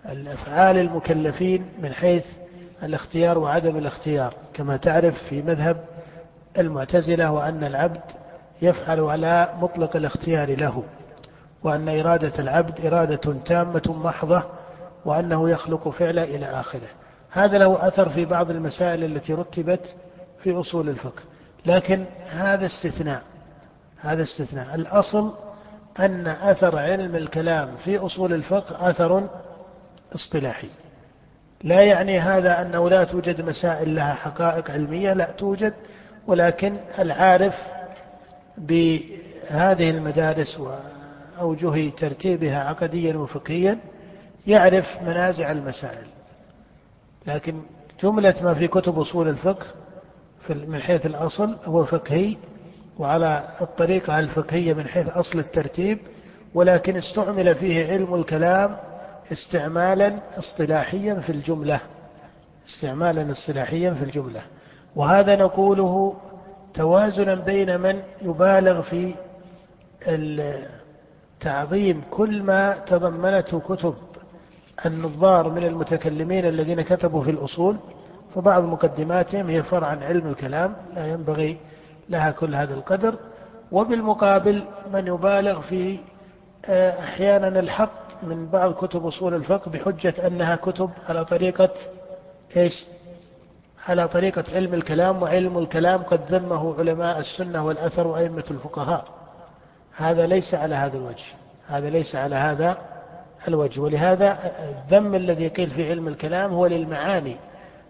الأفعال 0.06 0.78
المكلفين 0.78 1.66
من 1.82 1.94
حيث 1.94 2.26
الاختيار 2.84 3.38
وعدم 3.38 3.78
الاختيار 3.78 4.34
كما 4.54 4.78
تعرف 4.78 5.24
في 5.30 5.42
مذهب 5.42 5.86
المعتزلة 6.58 7.32
وأن 7.32 7.64
العبد 7.64 8.02
يفعل 8.64 9.00
على 9.00 9.50
مطلق 9.62 9.96
الاختيار 9.96 10.56
له 10.56 10.84
وأن 11.64 12.00
إرادة 12.00 12.40
العبد 12.40 12.86
إرادة 12.86 13.34
تامة 13.46 13.82
محضة 13.88 14.44
وأنه 15.06 15.50
يخلق 15.50 15.90
فعلا 15.90 16.24
إلى 16.24 16.46
آخره. 16.46 16.88
هذا 17.32 17.58
له 17.58 17.88
أثر 17.88 18.10
في 18.10 18.26
بعض 18.26 18.52
المسائل 18.52 19.04
التي 19.04 19.34
رتبت 19.34 19.96
في 20.44 20.60
أصول 20.60 20.90
الفقه. 20.90 21.22
لكن 21.66 22.06
هذا 22.26 22.66
استثناء 22.66 23.22
هذا 24.00 24.24
استثناء. 24.24 24.76
الأصل 24.76 25.34
أن 26.00 26.28
أثر 26.28 26.78
علم 26.78 27.16
الكلام 27.16 27.76
في 27.84 27.98
أصول 27.98 28.34
الفقه 28.34 28.90
أثر 28.90 29.30
اصطلاحي. 30.16 30.70
لا 31.64 31.82
يعني 31.82 32.20
هذا 32.20 32.62
أنه 32.62 32.90
لا 32.90 33.04
توجد 33.04 33.42
مسائل 33.42 33.96
لها 33.96 34.14
حقائق 34.14 34.72
علمية 34.72 35.14
لا 35.14 35.32
توجد 35.32 35.74
ولكن 36.28 36.78
العارف 37.00 37.56
بهذه 38.58 39.90
المدارس 39.90 40.60
وأوجه 40.60 41.90
ترتيبها 41.90 42.70
عقديا 42.70 43.16
وفقهيا 43.16 43.78
يعرف 44.48 44.86
منازع 45.02 45.52
المسائل. 45.52 46.08
لكن 47.28 47.62
جملة 48.04 48.36
ما 48.44 48.54
في 48.54 48.68
كتب 48.68 49.00
أصول 49.00 49.28
الفقه 49.28 49.66
من 50.50 50.82
حيث 50.82 51.06
الأصل 51.06 51.56
هو 51.66 51.86
فقهي 51.86 52.36
وعلى 53.00 53.48
الطريقة 53.62 54.20
الفقهية 54.20 54.74
من 54.74 54.88
حيث 54.88 55.08
أصل 55.08 55.40
الترتيب 55.40 56.00
ولكن 56.54 56.98
استعمل 56.98 57.56
فيه 57.56 57.88
علم 57.92 58.14
الكلام 58.16 58.78
استعمالا 59.32 60.20
اصطلاحيا 60.38 61.14
في 61.14 61.32
الجملة. 61.32 61.80
استعمالا 62.68 63.32
اصطلاحيا 63.32 63.94
في 63.94 64.04
الجملة. 64.04 64.42
وهذا 64.96 65.36
نقوله 65.36 66.16
توازنا 66.74 67.36
بين 67.36 67.80
من 67.80 68.02
يبالغ 68.22 68.82
في 68.82 69.16
تعظيم 71.40 72.02
كل 72.12 72.44
ما 72.44 72.78
تضمنته 72.78 73.60
كتب 73.60 73.96
النظار 74.86 75.50
من 75.50 75.64
المتكلمين 75.64 76.46
الذين 76.46 76.82
كتبوا 76.82 77.24
في 77.24 77.32
الأصول 77.32 77.78
فبعض 78.36 78.64
مقدماتهم 78.64 79.50
هي 79.50 79.64
فرع 79.64 79.88
عن 79.88 80.04
علم 80.04 80.28
الكلام 80.28 80.76
لا 80.96 81.08
ينبغي 81.08 81.58
لها 82.10 82.32
كل 82.32 82.56
هذا 82.56 82.74
القدر. 82.74 83.16
وبالمقابل 83.72 84.64
من 84.94 85.08
يبالغ 85.08 85.62
في 85.62 86.00
آه، 86.66 87.00
أحيانا 87.00 87.60
الحق 87.60 88.24
من 88.24 88.48
بعض 88.50 88.74
كتب 88.74 89.06
أصول 89.06 89.34
الفقه 89.34 89.72
بحجة 89.72 90.28
أنها 90.28 90.56
كتب 90.56 90.90
على 91.10 91.26
طريقة 91.26 91.70
إيش؟ 92.58 92.86
على 93.88 94.08
طريقة 94.08 94.44
علم 94.54 94.74
الكلام 94.74 95.22
وعلم 95.22 95.58
الكلام 95.58 96.04
قد 96.04 96.22
ذمه 96.32 96.80
علماء 96.80 97.20
السنة 97.20 97.66
والأثر 97.66 98.08
وأئمة 98.08 98.44
الفقهاء. 98.52 99.06
هذا 99.96 100.26
ليس 100.26 100.54
على 100.54 100.76
هذا 100.76 100.98
الوجه. 100.98 101.26
هذا 101.68 101.90
ليس 101.90 102.16
على 102.16 102.36
هذا 102.36 102.78
الوجه. 103.48 103.80
ولهذا 103.80 104.38
الذم 104.70 105.16
الذي 105.16 105.48
قيل 105.48 105.70
في 105.70 105.90
علم 105.90 106.08
الكلام 106.08 106.54
هو 106.54 106.68
للمعاني 106.68 107.36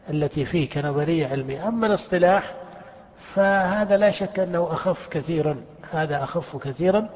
التي 0.10 0.46
فيه 0.46 0.70
كنظرية 0.70 1.28
علمية. 1.28 1.68
أما 1.68 1.88
الاصطلاح 1.88 2.54
فهذا 3.34 3.98
لا 3.98 4.12
شك 4.12 4.40
أنه 4.40 4.74
أخف 4.74 5.08
كثيرا. 5.08 5.58
هذا 5.92 6.24
أخف 6.24 6.58
كثيرا. 6.58 7.10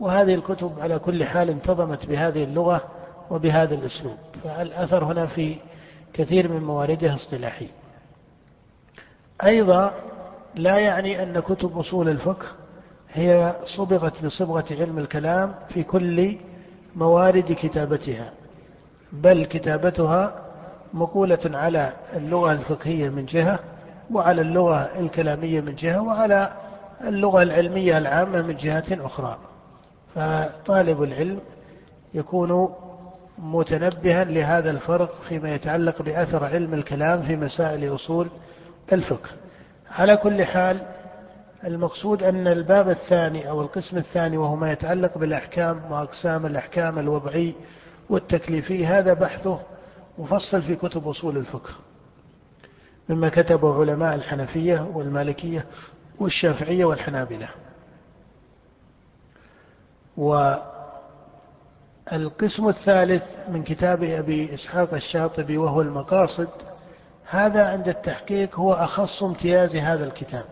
وهذه 0.00 0.34
الكتب 0.34 0.72
على 0.80 0.98
كل 0.98 1.24
حال 1.24 1.50
انتظمت 1.50 2.06
بهذه 2.06 2.44
اللغة 2.44 2.82
وبهذا 3.30 3.74
الأسلوب. 3.74 4.16
فالأثر 4.44 5.04
هنا 5.04 5.26
في 5.26 5.56
كثير 6.12 6.52
من 6.52 6.62
موارده 6.62 7.14
اصطلاحي. 7.14 7.68
أيضا 9.44 9.94
لا 10.54 10.78
يعني 10.78 11.22
أن 11.22 11.40
كتب 11.40 11.78
أصول 11.78 12.08
الفقه 12.08 12.46
هي 13.12 13.56
صبغت 13.76 14.24
بصبغة 14.24 14.64
علم 14.70 14.98
الكلام 14.98 15.54
في 15.68 15.82
كل 15.82 16.36
موارد 16.96 17.52
كتابتها 17.52 18.32
بل 19.12 19.44
كتابتها 19.44 20.44
مقولة 20.94 21.38
على 21.44 21.92
اللغة 22.16 22.52
الفقهية 22.52 23.08
من 23.08 23.26
جهة 23.26 23.58
وعلى 24.12 24.40
اللغة 24.40 24.76
الكلامية 25.00 25.60
من 25.60 25.74
جهة 25.74 26.02
وعلى 26.02 26.52
اللغة 27.04 27.42
العلمية 27.42 27.98
العامة 27.98 28.42
من 28.42 28.56
جهة 28.56 28.84
أخرى. 28.90 29.38
فطالب 30.14 31.02
العلم 31.02 31.40
يكون 32.14 32.74
متنبها 33.38 34.24
لهذا 34.24 34.70
الفرق 34.70 35.14
فيما 35.28 35.54
يتعلق 35.54 36.02
بأثر 36.02 36.44
علم 36.44 36.74
الكلام 36.74 37.22
في 37.22 37.36
مسائل 37.36 37.94
أصول 37.94 38.28
الفقه. 38.92 39.30
على 39.90 40.16
كل 40.16 40.44
حال 40.44 40.86
المقصود 41.64 42.22
أن 42.22 42.46
الباب 42.46 42.88
الثاني 42.90 43.48
أو 43.50 43.60
القسم 43.60 43.96
الثاني 43.96 44.36
وهو 44.36 44.56
ما 44.56 44.72
يتعلق 44.72 45.18
بالأحكام 45.18 45.92
وأقسام 45.92 46.46
الأحكام 46.46 46.98
الوضعي 46.98 47.54
والتكليفي 48.10 48.86
هذا 48.86 49.14
بحثه 49.14 49.60
مفصل 50.18 50.62
في 50.62 50.76
كتب 50.76 51.08
أصول 51.08 51.36
الفقه. 51.36 51.70
مما 53.08 53.28
كتبه 53.28 53.80
علماء 53.80 54.14
الحنفية 54.14 54.88
والمالكية 54.94 55.66
والشافعية 56.20 56.84
والحنابلة. 56.84 57.48
والقسم 62.12 62.68
الثالث 62.68 63.22
من 63.48 63.62
كتاب 63.62 64.02
أبي 64.02 64.54
إسحاق 64.54 64.94
الشاطبي 64.94 65.58
وهو 65.58 65.82
المقاصد 65.82 66.48
هذا 67.30 67.66
عند 67.66 67.88
التحقيق 67.88 68.56
هو 68.58 68.72
أخص 68.72 69.22
امتياز 69.22 69.76
هذا 69.76 70.04
الكتاب. 70.04 70.44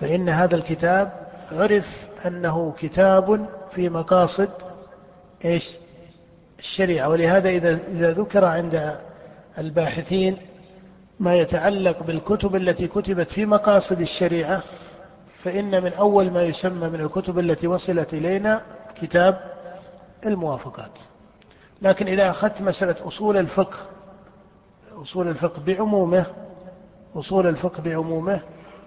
فإن 0.00 0.28
هذا 0.28 0.54
الكتاب 0.54 1.12
عرف 1.52 1.86
أنه 2.26 2.74
كتاب 2.78 3.46
في 3.74 3.88
مقاصد 3.88 4.48
إيش؟ 5.44 5.76
الشريعة. 6.58 7.08
ولهذا 7.08 7.48
إذا, 7.48 7.78
إذا 7.88 8.12
ذكر 8.12 8.44
عند 8.44 8.98
الباحثين 9.58 10.36
ما 11.20 11.34
يتعلق 11.34 12.02
بالكتب 12.02 12.56
التي 12.56 12.88
كتبت 12.88 13.32
في 13.32 13.46
مقاصد 13.46 14.00
الشريعة 14.00 14.62
فإن 15.42 15.82
من 15.82 15.92
أول 15.92 16.30
ما 16.30 16.42
يسمى 16.42 16.88
من 16.88 17.00
الكتب 17.00 17.38
التي 17.38 17.66
وصلت 17.66 18.14
إلينا 18.14 18.62
كتاب 19.02 19.40
الموافقات. 20.26 20.98
لكن 21.82 22.06
إذا 22.06 22.30
أخذت 22.30 22.60
مسألة 22.60 22.96
أصول 23.06 23.36
الفقه 23.36 23.78
أصول 25.02 25.28
الفقه 25.28 25.62
بعمومه 25.66 26.26
أصول 27.16 27.46
الفقه 27.46 27.82
بعمومه. 27.82 28.40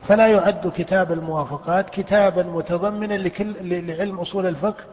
فلا 0.08 0.28
يعد 0.28 0.72
كتاب 0.76 1.12
الموافقات 1.12 1.90
كتابا 1.90 2.44
متضمنا 2.44 3.14
لكل 3.14 3.54
لعلم 3.88 4.20
أصول 4.20 4.46
الفقه 4.46 4.84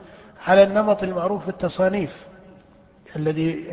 على 0.46 0.62
النمط 0.62 1.02
المعروف 1.02 1.42
في 1.42 1.48
التصانيف. 1.48 2.26
الذي 3.16 3.64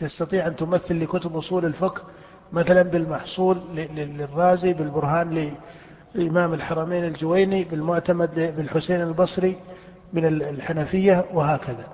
تستطيع 0.00 0.46
أن 0.46 0.56
تمثل 0.56 1.00
لكتب 1.00 1.36
أصول 1.36 1.64
الفقه 1.64 2.02
مثلا 2.52 2.82
بالمحصول 2.82 3.58
للرازي 3.74 4.72
بالبرهان 4.72 5.54
لإمام 6.14 6.54
الحرمين 6.54 7.04
الجويني 7.04 7.64
بالمعتمد 7.64 8.54
بالحسين 8.56 9.02
البصري 9.02 9.56
من 10.12 10.24
الحنفية 10.42 11.24
وهكذا. 11.34 11.86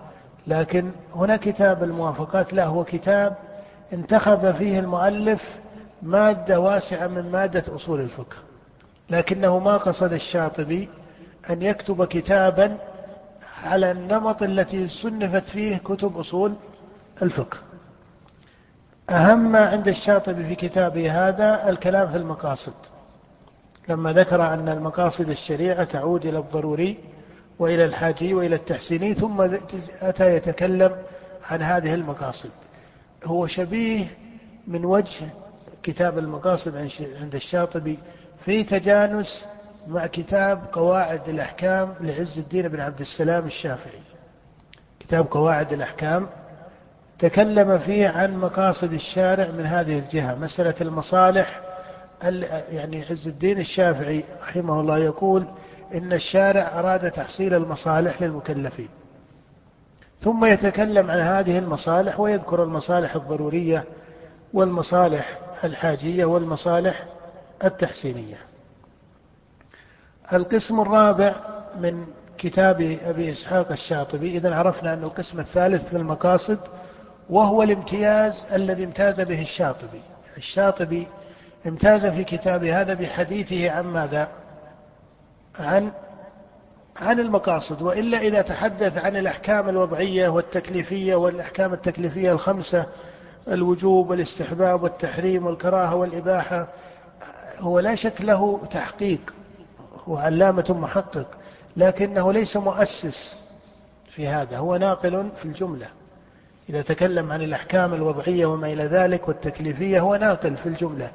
لكن 0.47 0.91
هنا 1.15 1.37
كتاب 1.37 1.83
الموافقات 1.83 2.53
لا 2.53 2.67
هو 2.67 2.85
كتاب 2.85 3.37
انتخب 3.93 4.53
فيه 4.57 4.79
المؤلف 4.79 5.43
مادة 6.03 6.61
واسعة 6.61 7.07
من 7.07 7.31
مادة 7.31 7.65
أصول 7.77 8.01
الفقه. 8.01 8.37
لكنه 9.11 9.59
ما 9.59 9.77
قصد 9.77 10.13
الشاطبي 10.13 10.89
أن 11.51 11.63
يكتب 11.63 12.05
كتابا 12.05 12.77
على 13.63 13.91
النمط 13.91 14.43
التي 14.43 14.89
صنفت 14.89 15.49
فيه 15.49 15.77
كتب 15.77 16.17
أصول 16.17 16.55
الفقه. 17.23 17.59
أهم 19.11 19.53
ما 19.53 19.69
عند 19.69 19.89
الشاطبي 19.89 20.45
في 20.45 20.55
كتابه 20.55 21.29
هذا 21.29 21.69
الكلام 21.69 22.09
في 22.09 22.17
المقاصد. 22.17 22.75
لما 23.89 24.13
ذكر 24.13 24.43
أن 24.55 24.69
المقاصد 24.69 25.29
الشريعة 25.29 25.85
تعود 25.85 26.27
إلى 26.27 26.39
الضروري 26.39 26.99
وإلى 27.59 27.85
الحاجي 27.85 28.35
وإلى 28.35 28.57
التحسيني 28.57 29.15
ثم 29.15 29.41
أتى 30.01 30.37
يتكلم 30.37 30.93
عن 31.51 31.63
هذه 31.63 31.95
المقاصد. 31.95 32.51
هو 33.25 33.47
شبيه 33.47 34.07
من 34.67 34.85
وجه 34.85 35.29
كتاب 35.83 36.19
المقاصد 36.19 36.89
عند 37.21 37.35
الشاطبي 37.35 37.99
في 38.45 38.65
تجانس 38.65 39.45
مع 39.87 40.07
كتاب 40.07 40.63
قواعد 40.73 41.29
الأحكام 41.29 41.95
لعز 42.01 42.39
الدين 42.39 42.69
بن 42.69 42.81
عبد 42.81 43.01
السلام 43.01 43.47
الشافعي. 43.47 44.01
كتاب 45.01 45.27
قواعد 45.31 45.73
الأحكام 45.73 46.27
تكلم 47.19 47.79
فيه 47.79 48.09
عن 48.09 48.37
مقاصد 48.37 48.93
الشارع 48.93 49.51
من 49.51 49.67
هذه 49.67 49.99
الجهة. 49.99 50.35
مسألة 50.35 50.75
المصالح 50.81 51.61
يعني 52.69 53.05
عز 53.11 53.29
الدين 53.29 53.59
الشافعي 53.59 54.25
رحمه 54.43 54.81
الله 54.81 54.99
يقول 54.99 55.45
إن 55.95 56.13
الشارع 56.13 56.79
أراد 56.79 57.11
تحصيل 57.11 57.55
المصالح 57.55 58.23
للمكلفين. 58.23 58.89
ثم 60.25 60.45
يتكلم 60.45 61.11
عن 61.11 61.19
هذه 61.19 61.59
المصالح 61.59 62.21
ويذكر 62.21 62.63
المصالح 62.63 63.15
الضرورية 63.15 63.85
والمصالح 64.53 65.39
الحاجية 65.65 66.25
والمصالح 66.25 67.05
التحسينية. 67.65 68.39
القسم 70.33 70.81
الرابع 70.81 71.35
من 71.81 72.07
كتاب 72.39 72.99
أبي 73.03 73.33
إسحاق 73.33 73.73
الشاطبي 73.73 74.37
إذا 74.37 74.55
عرفنا 74.55 74.95
أن 74.95 75.03
القسم 75.03 75.41
الثالث 75.41 75.89
في 75.89 75.97
المقاصد 75.97 76.59
وهو 77.31 77.63
الامتياز 77.63 78.47
الذي 78.53 78.85
امتاز 78.85 79.21
به 79.21 79.43
الشاطبي. 79.43 80.03
الشاطبي 80.37 81.07
امتاز 81.67 82.07
في 82.07 82.25
كتابه 82.25 82.81
هذا 82.81 82.95
بحديثه 82.95 83.71
عن 83.71 83.85
ماذا؟ 83.85 84.29
عن 85.59 85.93
عن 86.97 87.21
المقاصد 87.21 87.83
وإلا 87.83 88.19
إذا 88.19 88.43
تحدث 88.43 88.99
عن 88.99 89.17
الأحكام 89.17 89.69
الوضعية 89.69 90.29
والتكليفية 90.29 91.15
والأحكام 91.15 91.73
التكليفية 91.73 92.33
الخمسة 92.33 92.87
الوجوب 93.49 94.11
والاستحباب 94.11 94.83
والتحريم 94.83 95.47
والكراهة 95.47 95.95
والإباحة 95.95 96.69
هو 97.59 97.79
لا 97.79 97.95
شك 97.95 98.21
له 98.21 98.67
تحقيق 98.71 99.35
هو 100.09 100.17
علامة 100.17 100.65
محقق 100.69 101.27
لكنه 101.77 102.33
ليس 102.33 102.57
مؤسس 102.57 103.37
في 104.15 104.29
هذا 104.29 104.59
هو 104.59 104.77
ناقل 104.77 105.31
في 105.37 105.45
الجملة. 105.45 105.87
إذا 106.69 106.83
تكلم 106.83 107.33
عن 107.33 107.43
الأحكام 107.43 107.95
الوضعية 107.95 108.47
وما 108.47 108.73
إلى 108.73 108.85
ذلك 108.85 109.29
والتكليفية 109.29 110.01
هو 110.01 110.17
ناقل 110.17 110.57
في 110.57 110.67
الجملة 110.67 111.11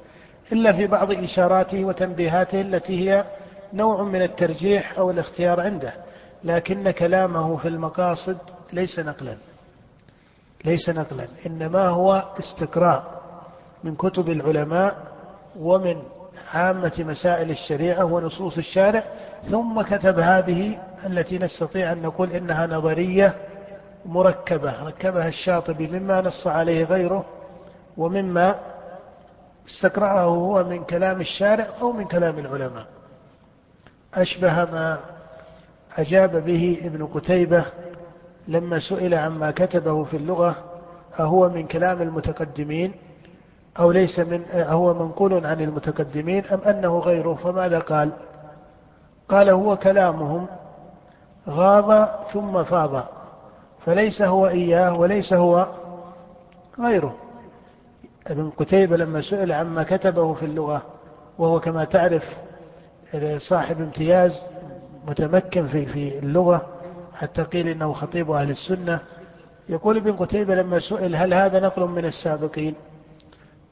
إلا 0.52 0.74
في 0.74 0.88
بعض 0.88 1.12
إشاراته 1.12 1.86
وتنبيهاته 1.86 2.62
التي 2.62 3.10
هي 3.10 3.26
نوع 3.74 4.04
من 4.04 4.22
الترجيح 4.22 4.98
أو 4.98 5.12
الاختيار 5.12 5.60
عنده 5.60 5.94
لكن 6.44 6.92
كلامه 6.92 7.58
في 7.58 7.68
المقاصد 7.68 8.38
ليس 8.74 9.00
نقلا. 9.00 9.38
ليس 10.66 10.90
نقلا 10.90 11.28
إنما 11.46 11.88
هو 11.88 12.26
استقراء 12.40 13.22
من 13.84 13.96
كتب 13.96 14.30
العلماء 14.30 14.98
ومن 15.60 16.02
عامة 16.54 16.92
مسائل 17.00 17.50
الشريعة 17.52 18.04
ونصوص 18.06 18.58
الشارع. 18.58 19.04
ثم 19.52 19.82
كتب 19.82 20.20
هذه 20.20 20.80
التي 21.06 21.38
نستطيع 21.38 21.92
أن 21.92 22.02
نقول 22.02 22.32
إنها 22.32 22.68
نظرية 22.68 23.36
مركبة 24.06 24.84
ركبها 24.84 25.28
الشاطبي 25.28 25.88
مما 25.88 26.22
نص 26.22 26.48
عليه 26.48 26.84
غيره 26.84 27.26
ومما 27.98 28.60
استقرأه 29.68 30.22
هو 30.22 30.64
من 30.64 30.84
كلام 30.84 31.22
الشارع 31.22 31.68
أو 31.82 31.92
من 31.92 32.06
كلام 32.06 32.40
العلماء. 32.40 32.86
أشبه 34.14 34.66
ما 34.66 35.00
أجاب 35.98 36.36
به 36.46 36.82
ابن 36.84 37.06
قتيبة 37.06 37.66
لما 38.48 38.80
سئل 38.80 39.14
عما 39.14 39.52
كتبه 39.52 40.04
في 40.04 40.18
اللغة 40.18 40.56
أهو 41.20 41.50
من 41.50 41.68
كلام 41.68 42.02
المتقدمين 42.02 42.94
أو 43.80 43.92
ليس 43.92 44.20
من 44.20 44.44
أهو 44.50 44.94
منقول 44.94 45.46
عن 45.46 45.62
المتقدمين 45.62 46.46
أم 46.46 46.60
أنه 46.60 47.00
غيره 47.00 47.34
فماذا 47.34 47.80
قال؟ 47.80 48.12
قال 49.30 49.50
هو 49.50 49.78
كلامهم 49.78 50.48
غاض 51.50 52.10
ثم 52.34 52.64
فاض 52.64 53.06
فليس 53.86 54.22
هو 54.22 54.48
إياه 54.48 55.00
وليس 55.00 55.34
هو 55.34 55.68
غيره. 56.80 57.16
ابن 58.28 58.50
قتيبة 58.50 58.98
لما 58.98 59.22
سئل 59.22 59.52
عما 59.52 59.84
كتبه 59.84 60.34
في 60.34 60.46
اللغة 60.46 60.82
وهو 61.38 61.60
كما 61.60 61.84
تعرف 61.86 62.24
صاحب 63.38 63.82
امتياز 63.82 64.42
متمكن 65.08 65.68
في 65.68 65.86
في 65.86 66.20
اللغة 66.20 66.62
حتى 67.16 67.44
قيل 67.44 67.68
إنه 67.68 67.94
خطيب 67.94 68.32
أهل 68.32 68.50
السنة. 68.50 69.00
يقول 69.70 69.98
ابن 69.98 70.12
قتيبة 70.12 70.56
لما 70.56 70.80
سئل 70.80 71.16
هل 71.16 71.34
هذا 71.34 71.60
نقل 71.60 71.86
من 71.86 72.06
السابقين؟ 72.06 72.76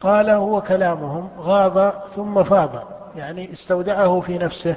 قال 0.01 0.29
هو 0.29 0.61
كلامهم 0.61 1.29
غاض 1.39 1.93
ثم 2.15 2.43
فاض 2.43 2.69
يعني 3.15 3.53
استودعه 3.53 4.19
في 4.19 4.37
نفسه 4.37 4.75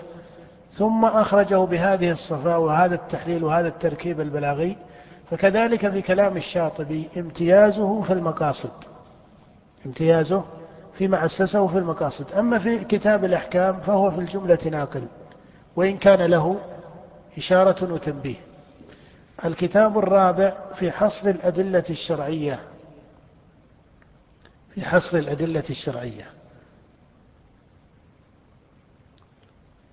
ثم 0.72 1.04
أخرجه 1.04 1.64
بهذه 1.64 2.10
الصفاء 2.12 2.60
وهذا 2.60 2.94
التحليل 2.94 3.44
وهذا 3.44 3.68
التركيب 3.68 4.20
البلاغي. 4.20 4.76
فكذلك 5.30 5.88
في 5.88 6.02
كلام 6.02 6.36
الشاطبي 6.36 7.08
امتيازه 7.16 8.02
في 8.02 8.12
المقاصد. 8.12 8.70
امتيازه 9.86 10.44
فيما 11.00 11.24
أسسه 11.26 11.66
في 11.66 11.78
المقاصد. 11.78 12.32
أما 12.32 12.58
في 12.58 12.84
كتاب 12.84 13.24
الأحكام 13.24 13.80
فهو 13.80 14.10
في 14.10 14.18
الجملة 14.18 14.58
ناقل 14.70 15.08
وإن 15.76 15.98
كان 15.98 16.22
له 16.22 16.60
إشارة 17.38 17.92
وتنبيه. 17.92 18.36
الكتاب 19.44 19.98
الرابع 19.98 20.54
في 20.74 20.90
حصر 20.92 21.28
الأدلة 21.28 21.84
الشرعية. 21.90 22.60
في 24.74 24.82
حصر 24.82 25.16
الأدلة 25.18 25.64
الشرعية. 25.70 26.26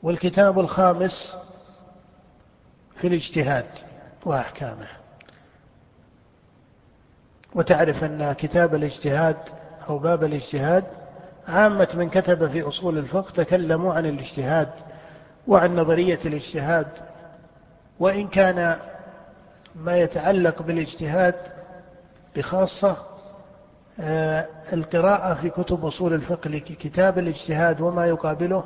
والكتاب 0.04 0.60
الخامس 0.60 1.38
في 3.02 3.08
الاجتهاد 3.08 3.70
وأحكامه. 4.26 4.88
وتعرف 7.56 8.04
أن 8.04 8.34
كتاب 8.34 8.76
الاجتهاد 8.76 9.57
أو 9.90 10.00
باب 10.00 10.24
الاجتهاد 10.24 10.84
عامة 11.48 11.88
من 11.94 12.10
كتب 12.10 12.48
في 12.52 12.62
أصول 12.62 12.98
الفقه 12.98 13.32
تكلموا 13.44 13.94
عن 13.94 14.06
الاجتهاد 14.06 14.70
وعن 15.48 15.76
نظرية 15.76 16.20
الاجتهاد. 16.26 16.88
وإن 18.00 18.28
كان 18.28 18.78
ما 19.76 19.98
يتعلق 19.98 20.62
بالاجتهاد 20.62 21.36
بخاصة 22.36 22.98
آه، 24.00 24.48
القراءة 24.74 25.34
في 25.34 25.50
كتب 25.50 25.86
أصول 25.86 26.14
الفقه 26.14 26.50
لكتاب 26.50 27.18
الاجتهاد 27.20 27.82
وما 27.82 28.06
يقابله 28.06 28.64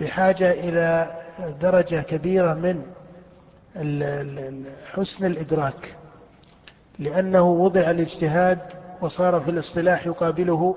بحاجة 0.00 0.52
إلى 0.52 1.12
درجة 1.60 2.02
كبيرة 2.02 2.54
من 2.54 2.82
حسن 4.92 5.24
الإدراك 5.24 5.96
لأنه 6.98 7.42
وضع 7.42 7.90
الاجتهاد 7.90 8.58
وصار 9.02 9.40
في 9.40 9.50
الاصطلاح 9.50 10.06
يقابله 10.06 10.76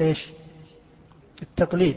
إيش؟ 0.00 0.32
التقليد. 1.42 1.96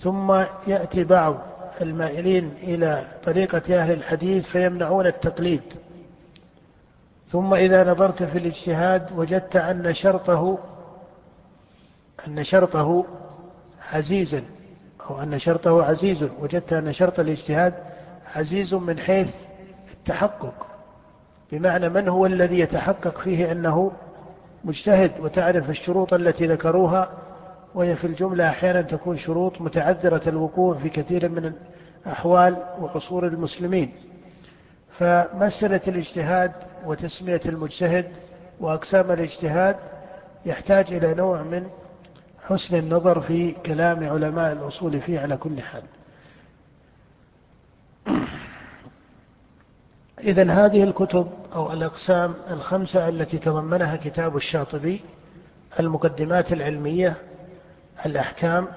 ثم 0.00 0.32
يأتي 0.66 1.04
بعض 1.04 1.38
المائلين 1.80 2.52
إلى 2.62 3.08
طريقة 3.24 3.82
أهل 3.82 3.92
الحديث 3.92 4.46
فيمنعون 4.46 5.06
التقليد. 5.06 5.62
ثم 7.30 7.54
إذا 7.54 7.90
نظرت 7.90 8.22
في 8.22 8.38
الاجتهاد 8.38 9.12
وجدت 9.16 9.56
أن 9.56 9.94
شرطه 9.94 10.58
أن 12.26 12.44
شرطه 12.44 13.04
عزيزا 13.92 14.42
أو 15.10 15.22
أن 15.22 15.38
شرطه 15.38 15.84
عزيز 15.84 16.22
وجدت 16.40 16.72
أن 16.72 16.92
شرط 16.92 17.20
الاجتهاد 17.20 17.74
عزيز 18.34 18.74
من 18.74 18.98
حيث 18.98 19.34
التحقق. 19.92 20.66
بمعنى 21.52 21.88
من 21.88 22.08
هو 22.08 22.26
الذي 22.26 22.58
يتحقق 22.58 23.20
فيه 23.20 23.52
أنه 23.52 23.92
مجتهد 24.64 25.20
وتعرف 25.20 25.70
الشروط 25.70 26.14
التي 26.14 26.46
ذكروها 26.46 27.10
وهي 27.74 27.96
في 27.96 28.06
الجملة 28.06 28.48
أحيانا 28.48 28.82
تكون 28.82 29.18
شروط 29.18 29.60
متعذرة 29.60 30.28
الوقوع 30.28 30.74
في 30.78 30.88
كثير 30.88 31.28
من 31.28 31.52
الأحوال 32.06 32.56
وقصور 32.80 33.26
المسلمين. 33.26 33.92
فمسألة 34.98 35.80
الاجتهاد 35.88 36.52
وتسمية 36.86 37.40
المجتهد 37.46 38.06
وأقسام 38.60 39.10
الاجتهاد 39.10 39.76
يحتاج 40.46 40.92
إلى 40.92 41.14
نوع 41.14 41.42
من 41.42 41.66
حسن 42.44 42.76
النظر 42.76 43.20
في 43.20 43.52
كلام 43.52 44.08
علماء 44.08 44.52
الأصول 44.52 45.00
فيه 45.00 45.20
على 45.20 45.36
كل 45.36 45.60
حال. 45.62 45.82
إذا 50.22 50.52
هذه 50.52 50.84
الكتب 50.84 51.28
أو 51.54 51.72
الأقسام 51.72 52.34
الخمسة 52.50 53.08
التي 53.08 53.38
تضمنها 53.38 53.96
كتاب 53.96 54.36
الشاطبي 54.36 55.00
المقدمات 55.80 56.52
العلمية 56.52 57.16
الأحكام 58.06 58.68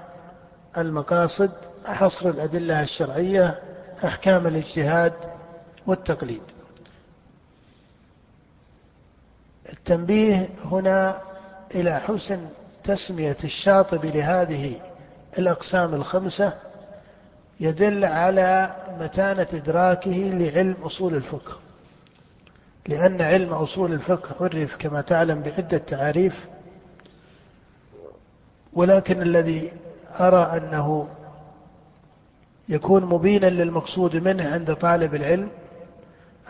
المقاصد 0.77 1.51
حصر 1.85 2.29
الأدلة 2.29 2.81
الشرعية 2.81 3.59
أحكام 4.05 4.47
الاجتهاد 4.47 5.13
والتقليد. 5.87 6.41
التنبيه 9.73 10.49
هنا 10.65 11.21
إلى 11.75 11.99
حسن 11.99 12.39
تسمية 12.83 13.37
الشاطبي 13.43 14.11
لهذه 14.11 14.81
الأقسام 15.37 15.93
الخمسة 15.93 16.53
يدل 17.59 18.05
على 18.05 18.75
متانة 18.99 19.47
إدراكه 19.53 20.11
لعلم 20.11 20.75
أصول 20.83 21.15
الفقه. 21.15 21.57
لأن 22.87 23.21
علم 23.21 23.53
أصول 23.53 23.93
الفقه 23.93 24.43
عرف 24.43 24.75
كما 24.79 25.01
تعلم 25.01 25.41
بعدة 25.41 25.77
تعاريف 25.77 26.45
ولكن 28.73 29.21
الذي 29.21 29.71
أرى 30.19 30.57
أنه 30.57 31.07
يكون 32.69 33.05
مبينا 33.05 33.45
للمقصود 33.45 34.15
منه 34.15 34.53
عند 34.53 34.73
طالب 34.75 35.15
العلم 35.15 35.49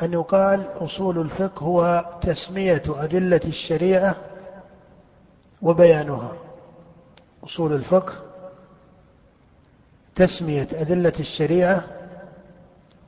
أن 0.02 0.14
يقال 0.14 0.68
أصول 0.78 1.18
الفقه 1.22 1.64
هو 1.64 2.06
تسمية 2.22 2.84
أدلة 2.88 3.42
الشريعة 3.46 4.16
وبيانها. 5.62 6.32
أصول 7.44 7.74
الفقه 7.74 8.14
تسمية 10.16 10.68
أدلة 10.74 11.14
الشريعة 11.20 11.84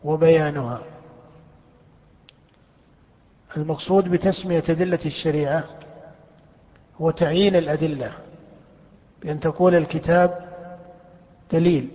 وبيانها. 0.04 0.82
المقصود 3.58 4.10
بتسمية 4.10 4.64
أدلة 4.70 5.00
الشريعة 5.06 5.64
هو 7.02 7.12
تعيين 7.12 7.56
الأدلة 7.56 8.14
بأن 9.22 9.40
تقول 9.40 9.76
الكتاب 9.76 10.48
دليل 11.52 11.90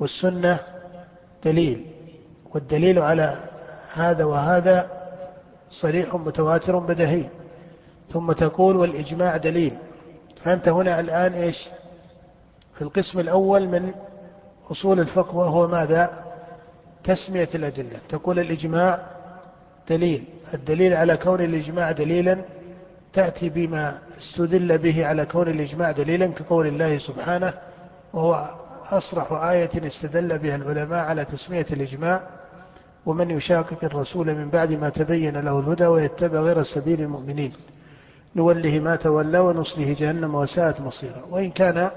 والسنة 0.00 0.58
دليل 1.44 1.86
والدليل 2.54 2.98
على 2.98 3.50
هذا 3.92 4.24
وهذا 4.24 4.90
صريح 5.70 6.14
متواتر 6.14 6.78
بدهي 6.78 7.28
ثم 8.08 8.32
تقول 8.32 8.76
والإجماع 8.76 9.36
دليل. 9.36 9.76
فأنت 10.44 10.68
هنا 10.68 11.00
الآن 11.00 11.32
إيش؟ 11.32 11.68
في 12.74 12.82
القسم 12.82 13.20
الأول 13.20 13.68
من 13.68 13.92
أصول 14.70 15.00
الفقه 15.00 15.36
وهو 15.36 15.68
ماذا؟ 15.68 16.24
تسمية 17.04 17.48
الأدلة. 17.54 17.98
تقول 18.08 18.38
الإجماع 18.38 19.06
دليل. 19.88 20.24
الدليل 20.54 20.94
على 20.94 21.16
كون 21.16 21.40
الإجماع 21.40 21.92
دليلا 21.92 22.44
تأتي 23.12 23.48
بما 23.48 23.98
استدل 24.18 24.78
به 24.78 25.06
على 25.06 25.26
كون 25.26 25.48
الإجماع 25.48 25.92
دليلا 25.92 26.26
كقول 26.26 26.66
الله 26.66 26.98
سبحانه 26.98 27.54
وهو 28.12 28.48
أصرح 28.90 29.32
آية 29.32 29.86
استدل 29.86 30.38
بها 30.38 30.56
العلماء 30.56 31.04
على 31.04 31.24
تسمية 31.24 31.66
الإجماع. 31.70 32.20
ومن 33.06 33.30
يشاقق 33.30 33.84
الرسول 33.84 34.34
من 34.34 34.50
بعد 34.50 34.72
ما 34.72 34.88
تبين 34.88 35.36
له 35.36 35.60
الهدى 35.60 35.86
ويتبع 35.86 36.40
غير 36.40 36.62
سبيل 36.62 37.00
المؤمنين. 37.00 37.52
نوله 38.36 38.80
ما 38.80 38.96
تولى 38.96 39.38
ونصله 39.38 39.92
جهنم 39.98 40.34
وساءت 40.34 40.80
مصيرا 40.80 41.24
وإن 41.30 41.50
كان 41.50 41.90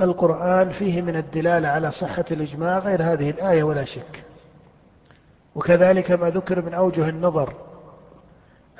القرآن 0.00 0.70
فيه 0.70 1.02
من 1.02 1.16
الدلالة 1.16 1.68
على 1.68 1.92
صحة 1.92 2.24
الإجماع 2.30 2.78
غير 2.78 3.02
هذه 3.02 3.30
الآية 3.30 3.62
ولا 3.62 3.84
شك. 3.84 4.24
وكذلك 5.54 6.10
ما 6.10 6.30
ذكر 6.30 6.62
من 6.62 6.74
أوجه 6.74 7.08
النظر 7.08 7.54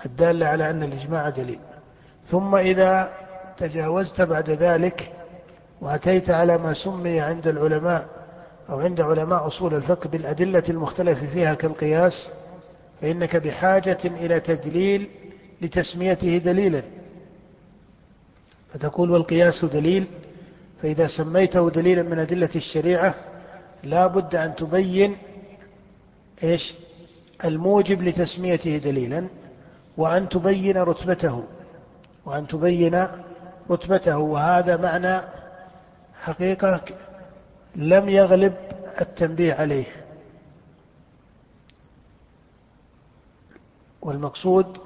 الدالة 0.07 0.47
على 0.47 0.71
أن 0.71 0.83
الإجماع 0.83 1.29
دليل. 1.29 1.59
ثم 2.31 2.55
إذا 2.55 3.13
تجاوزت 3.59 4.21
بعد 4.21 4.51
ذلك 4.51 5.13
وأتيت 5.81 6.31
على 6.31 6.59
ما 6.59 6.75
سمي 6.75 7.21
عند 7.21 7.47
العلماء 7.47 8.09
أو 8.71 8.81
عند 8.81 9.01
علماء 9.01 9.47
أصول 9.47 9.75
الفقه 9.75 10.09
بالأدلة 10.09 10.63
المختلف 10.69 11.19
فيها 11.19 11.55
كالقياس 11.55 12.31
فإنك 13.01 13.37
بحاجة 13.37 13.99
إلى 14.05 14.41
تدليل 14.41 15.09
لتسميته 15.63 16.39
دليلا. 16.39 16.83
فتقول 18.73 19.11
والقياس 19.11 19.65
دليل 19.65 20.07
فإذا 20.83 21.07
سميته 21.07 21.71
دليلا 21.71 22.03
من 22.03 22.19
أدلة 22.19 22.51
الشريعة 22.57 23.15
لا 23.85 24.07
بد 24.07 24.35
أن 24.35 24.55
تبين 24.55 25.17
إيش؟ 26.43 26.75
الموجب 27.45 28.03
لتسميته 28.03 28.79
دليلا 28.79 29.29
وأن 29.97 30.29
تبين 30.29 30.77
رتبته 30.77 31.45
وأن 32.27 32.47
تبين 32.47 33.07
رتبته. 33.71 34.19
وهذا 34.19 34.77
معنى 34.77 35.29
حقيقة 36.23 36.81
لم 37.77 38.09
يغلب 38.09 38.55
التنبيه 39.01 39.55
عليه. 39.55 39.87
والمقصود 44.03 44.79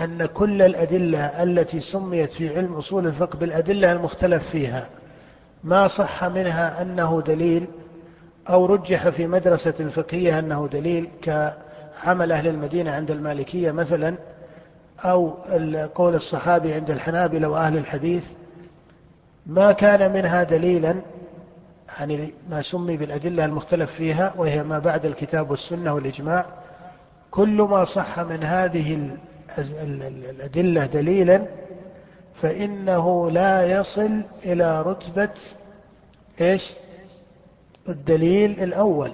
أن 0.00 0.26
كل 0.26 0.62
الأدلة 0.62 1.42
التي 1.42 1.80
سميت 1.80 2.32
في 2.32 2.56
علم 2.56 2.74
أصول 2.74 3.06
الفقه 3.06 3.38
بالأدلة 3.38 3.92
المختلف 3.92 4.48
فيها. 4.50 4.88
ما 5.64 5.88
صح 5.88 6.24
منها 6.24 6.82
أنه 6.82 7.22
دليل 7.26 7.68
أو 8.48 8.66
رجح 8.66 9.08
في 9.08 9.26
مدرسة 9.26 9.88
فقهية 9.88 10.38
أنه 10.38 10.68
دليل 10.72 11.08
كعمل 11.22 12.32
أهل 12.32 12.46
المدينة 12.46 12.90
عند 12.90 13.10
المالكية 13.10 13.70
مثلا 13.70 14.16
أو 15.00 15.28
قول 15.94 16.14
الصحابي 16.14 16.74
عند 16.74 16.90
الحنابلة 16.90 17.48
وأهل 17.48 17.76
الحديث. 17.76 18.24
ما 19.46 19.72
كان 19.72 20.12
منها 20.12 20.42
دليلا 20.42 20.94
يعني 21.98 22.32
ما 22.50 22.62
سمي 22.62 22.96
بالأدلة 22.96 23.44
المختلف 23.44 23.90
فيها 23.90 24.34
وهي 24.36 24.62
ما 24.62 24.78
بعد 24.78 25.04
الكتاب 25.04 25.50
والسنة 25.50 25.94
والإجماع. 25.94 26.46
كل 27.30 27.62
ما 27.62 27.84
صح 27.84 28.20
من 28.20 28.42
هذه 28.42 29.16
الأدلة 29.58 30.86
دليلا 30.86 31.46
فإنه 32.42 33.30
لا 33.30 33.80
يصل 33.80 34.22
إلى 34.44 34.82
رتبة 34.82 35.30
إيش؟ 36.40 36.72
الدليل 37.88 38.62
الأول. 38.62 39.12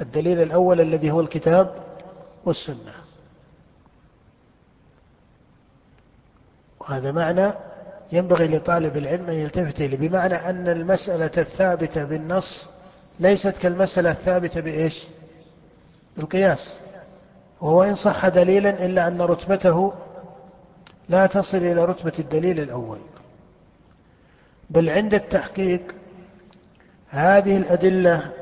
الدليل 0.00 0.42
الأول 0.42 0.80
الذي 0.80 1.10
هو 1.10 1.20
الكتاب 1.20 1.74
والسنة. 2.44 2.94
وهذا 6.80 7.12
معنى 7.12 7.52
ينبغي 8.12 8.48
لطالب 8.48 8.96
العلم 8.96 9.30
أن 9.30 9.34
يلتفت 9.34 9.80
إليه 9.80 10.08
بمعنى 10.08 10.34
أن 10.34 10.68
المسألة 10.68 11.30
الثابتة 11.38 12.04
بالنص 12.04 12.68
ليست 13.20 13.54
كالمسألة 13.62 14.10
الثابتة 14.10 14.60
بإيش؟ 14.60 15.06
بالقياس. 16.16 16.78
وهو 17.60 17.82
إن 17.82 17.94
صح 17.94 18.28
دليلا 18.28 18.86
إلا 18.86 19.08
أن 19.08 19.22
رتبته 19.22 19.92
لا 21.08 21.26
تصل 21.26 21.56
إلى 21.56 21.84
رتبة 21.84 22.12
الدليل 22.18 22.60
الأول. 22.60 22.98
بل 24.70 24.90
عند 24.90 25.14
التحقيق 25.14 25.94
هذه 27.08 27.56
الأدلة 27.56 28.32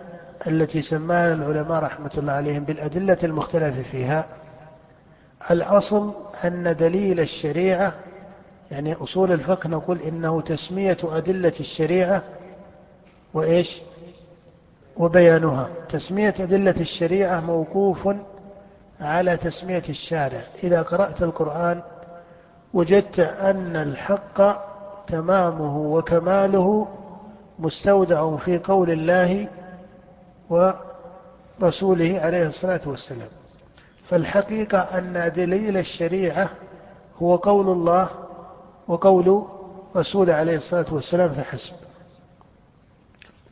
التي 0.47 0.83
سماها 0.83 1.33
العلماء 1.33 1.83
رحمة 1.83 2.11
الله 2.17 2.33
عليهم 2.33 2.65
بالأدلة 2.65 3.19
المختلفة 3.25 3.83
فيها 3.83 4.27
الأصل 5.51 6.15
أن 6.45 6.77
دليل 6.77 7.21
الشريعة 7.21 7.95
يعني 8.71 8.95
أصول 8.95 9.33
الفقه 9.33 9.69
نقول 9.69 10.01
إنه 10.01 10.41
تسمية 10.41 10.97
أدلة 11.05 11.53
الشريعة 11.61 12.23
وإيش؟ 13.35 13.81
وبيانها. 14.97 15.69
تسمية 15.89 16.35
أدلة 16.41 16.81
الشريعة 16.81 17.41
موقوف 17.41 18.09
على 19.01 19.37
تسمية 19.37 19.83
الشارع. 19.89 20.43
إذا 20.65 20.83
قرأت 20.83 21.23
القرآن 21.23 21.83
وجدت 22.75 23.19
أن 23.19 23.77
الحق 23.77 24.41
تمامه 25.07 25.77
وكماله 25.79 26.89
مستودع 27.59 28.37
في 28.37 28.59
قول 28.59 28.91
الله 28.91 29.49
ورسوله 30.51 32.21
عليه 32.21 32.47
الصلاة 32.47 32.81
والسلام. 32.87 33.29
فالحقيقة 34.09 34.79
أن 34.79 35.33
دليل 35.37 35.77
الشريعة 35.77 36.51
هو 37.23 37.37
قول 37.37 37.69
الله 37.69 38.09
وقول 38.89 39.47
رسوله 39.97 40.35
عليه 40.35 40.57
الصلاة 40.57 40.95
والسلام 40.95 41.29
فحسب 41.29 41.73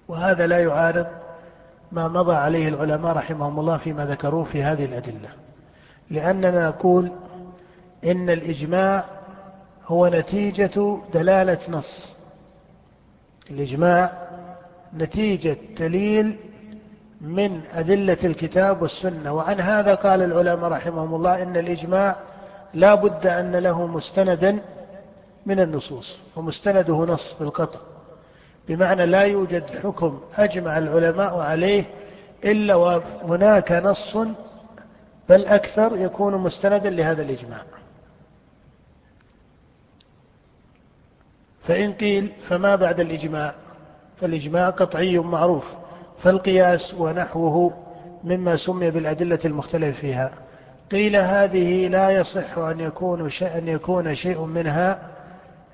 وهذا 0.08 0.46
لا 0.46 0.58
يعارض 0.58 1.06
ما 1.92 2.08
مضى 2.08 2.35
عليه 2.35 2.68
العلماء 2.68 3.16
رحمهم 3.16 3.61
الله 3.61 3.76
فيما 3.78 4.06
ذكروه 4.06 4.44
في 4.44 4.62
هذه 4.62 4.85
الأدلة. 4.85 5.28
لأننا 6.11 6.68
نقول 6.68 7.12
إن 8.04 8.30
الإجماع 8.30 9.04
هو 9.86 10.06
نتيجة 10.08 10.98
دلالة 11.14 11.58
نص. 11.68 12.12
الإجماع 13.50 14.12
نتيجة 14.96 15.56
دليل 15.78 16.36
من 17.20 17.66
أدلة 17.66 18.18
الكتاب 18.24 18.82
والسنة. 18.82 19.32
وعن 19.32 19.60
هذا 19.60 19.94
قال 19.94 20.22
العلماء 20.22 20.70
رحمهم 20.70 21.14
الله 21.14 21.42
إن 21.42 21.56
الإجماع 21.56 22.16
لا 22.74 22.94
بد 22.94 23.26
أن 23.26 23.56
له 23.56 23.86
مستندا 23.86 24.58
من 25.46 25.60
النصوص 25.60 26.16
ومستنده 26.36 26.94
نص 26.94 27.34
بالقطع 27.40 27.80
بمعنى 28.68 29.06
لا 29.06 29.22
يوجد 29.22 29.64
حكم 29.82 30.20
أجمع 30.34 30.78
العلماء 30.78 31.38
عليه 31.38 31.84
إلا 32.44 32.74
وهناك 32.74 33.72
نص 33.72 34.16
بل 35.28 35.46
أكثر 35.46 35.96
يكون 35.96 36.34
مستندا 36.34 36.90
لهذا 36.90 37.22
الإجماع. 37.22 37.62
فإن 41.64 41.92
قيل 41.92 42.33
فما 42.48 42.77
بعد 42.77 43.01
الإجماع 43.01 43.55
فالإجماع 44.20 44.70
قطعي 44.70 45.18
معروف 45.18 45.64
فالقياس 46.22 46.94
ونحوه 46.98 47.72
مما 48.25 48.57
سمي 48.57 48.90
بالأدلة 48.90 49.38
المختلف 49.44 49.98
فيها. 49.98 50.33
قيل 50.90 51.16
هذه 51.16 51.88
لا 51.88 52.11
يصح 52.11 52.59
أن 52.59 52.81
يكون 52.81 53.31
أن 53.42 53.68
يكون 53.68 54.14
شيء 54.14 54.44
منها 54.44 55.11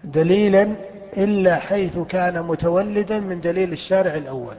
دليلا 0.04 0.76
إلا 1.16 1.56
حيث 1.56 1.98
كان 1.98 2.42
متولدا 2.42 3.20
من 3.20 3.40
دليل 3.40 3.72
الشارع 3.72 4.14
الأول. 4.14 4.56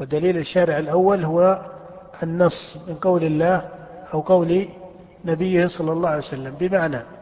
ودليل 0.00 0.36
الشارع 0.36 0.78
الأول 0.78 1.24
هو 1.24 1.62
النص 2.22 2.76
من 2.88 2.94
قول 2.94 3.24
الله 3.24 3.64
أو 4.14 4.20
قول 4.20 4.68
نبيه 5.24 5.66
صلى 5.66 5.92
الله 5.92 6.08
عليه 6.08 6.26
وسلم. 6.26 6.54
بمعنى 6.60 7.17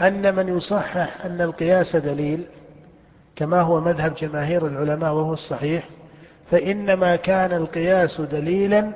أن 0.00 0.34
من 0.34 0.56
يصحح 0.56 1.24
أن 1.24 1.40
القياس 1.40 1.96
دليل 1.96 2.46
كما 3.36 3.60
هو 3.60 3.80
مذهب 3.80 4.14
جماهير 4.14 4.66
العلماء 4.66 5.14
وهو 5.14 5.32
الصحيح 5.32 5.88
فإنما 6.50 7.16
كان 7.16 7.52
القياس 7.52 8.20
دليلا 8.20 8.92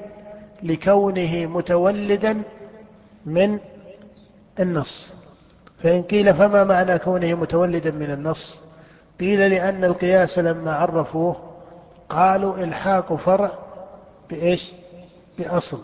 لكونه 0.62 1.46
متولدا 1.46 2.42
من 3.26 3.59
النص. 4.61 5.12
فإن 5.82 6.02
قيل 6.02 6.35
فما 6.35 6.64
معنى 6.64 6.98
كونه 6.98 7.35
متولدا 7.35 7.90
من 7.90 8.11
النص؟ 8.11 8.59
قيل 9.20 9.50
لأن 9.50 9.85
القياس 9.85 10.38
لما 10.38 10.72
عرفوه 10.72 11.37
قالوا 12.09 12.56
إلحاق 12.64 13.14
فرع 13.14 13.50
بإيش؟ 14.30 14.72
بأصل. 15.38 15.80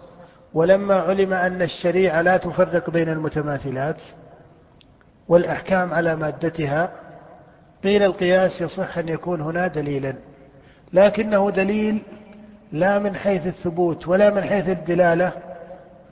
ولما 0.54 0.94
علم 0.94 1.32
أن 1.32 1.62
الشريعة 1.62 2.22
لا 2.22 2.36
تفرق 2.36 2.90
بين 2.90 3.08
المتماثلات 3.08 3.96
والأحكام 5.32 5.92
على 5.94 6.16
مادتها 6.16 6.92
قيل 7.84 8.02
القياس 8.02 8.60
يصح 8.60 8.98
أن 8.98 9.08
يكون 9.08 9.40
هنا 9.40 9.66
دليلا 9.66 10.14
لكنه 10.92 11.50
دليل 11.50 12.02
لا 12.72 12.98
من 12.98 13.16
حيث 13.16 13.46
الثبوت 13.46 14.08
ولا 14.08 14.30
من 14.34 14.42
حيث 14.42 14.68
الدلالة 14.68 15.32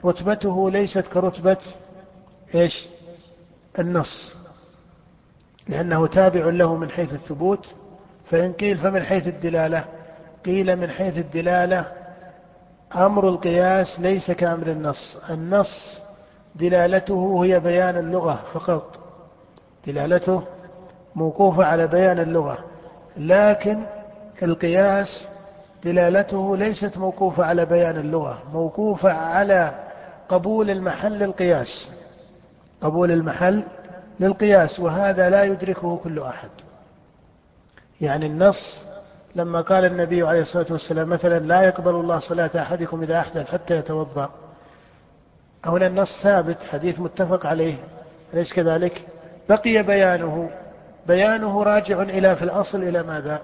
رتبته 0.05 0.71
ليست 0.71 1.05
كرتبة 1.13 1.57
إيش؟ 2.55 2.87
النص 3.79 4.33
لأنه 5.67 6.07
تابع 6.07 6.45
له 6.45 6.75
من 6.75 6.89
حيث 6.89 7.13
الثبوت 7.13 7.67
فإن 8.29 8.53
قيل 8.53 8.77
فمن 8.77 9.03
حيث 9.03 9.27
الدلالة 9.27 9.85
قيل 10.45 10.75
من 10.75 10.89
حيث 10.89 11.17
الدلالة 11.17 11.85
أمر 12.95 13.29
القياس 13.29 13.99
ليس 13.99 14.31
كأمر 14.31 14.67
النص 14.67 15.17
النص 15.29 16.01
دلالته 16.55 17.45
هي 17.45 17.59
بيان 17.59 17.97
اللغة 17.97 18.43
فقط 18.53 19.00
دلالته 19.87 20.43
موقوفة 21.15 21.65
على 21.65 21.87
بيان 21.87 22.19
اللغة 22.19 22.57
لكن 23.17 23.83
القياس 24.43 25.27
دلالته 25.83 26.57
ليست 26.57 26.97
موقوفة 26.97 27.45
على 27.45 27.65
بيان 27.65 27.97
اللغة 27.97 28.43
موقوفة 28.53 29.11
على 29.13 29.73
قبول 30.29 30.69
المحل 30.69 31.11
للقياس 31.19 31.89
قبول 32.81 33.11
المحل 33.11 33.63
للقياس 34.19 34.79
وهذا 34.79 35.29
لا 35.29 35.43
يدركه 35.43 35.97
كل 35.97 36.19
أحد. 36.19 36.49
يعني 38.01 38.25
النص 38.25 38.81
لما 39.35 39.61
قال 39.61 39.85
النبي 39.85 40.23
عليه 40.23 40.41
الصلاة 40.41 40.65
والسلام 40.71 41.09
مثلا 41.09 41.39
لا 41.39 41.61
يقبل 41.61 41.91
الله 41.95 42.19
صلاة 42.19 42.49
أحدكم 42.55 43.03
إذا 43.03 43.19
أحدث 43.19 43.47
حتى 43.47 43.75
يتوضأ 43.75 44.29
هنا 45.65 45.87
النص 45.87 46.19
ثابت 46.23 46.57
حديث 46.71 46.99
متفق 46.99 47.45
عليه 47.45 47.75
أليس 48.33 48.53
كذلك؟ 48.53 49.07
بقي 49.49 49.83
بيانه. 49.83 50.49
بيانه 51.07 51.63
راجع 51.63 52.01
إلى 52.01 52.35
في 52.35 52.43
الأصل 52.43 52.83
إلى 52.83 53.03
ماذا؟ 53.03 53.41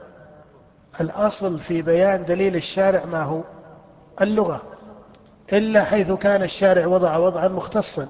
الأصل 1.01 1.59
في 1.59 1.81
بيان 1.81 2.25
دليل 2.25 2.55
الشارع 2.55 3.05
ما 3.05 3.23
هو؟ 3.23 3.41
اللغة. 4.21 4.61
إلا 5.53 5.83
حيث 5.83 6.11
كان 6.11 6.43
الشارع 6.43 6.85
وضع 6.85 7.17
وضعا 7.17 7.47
مختصا. 7.47 8.07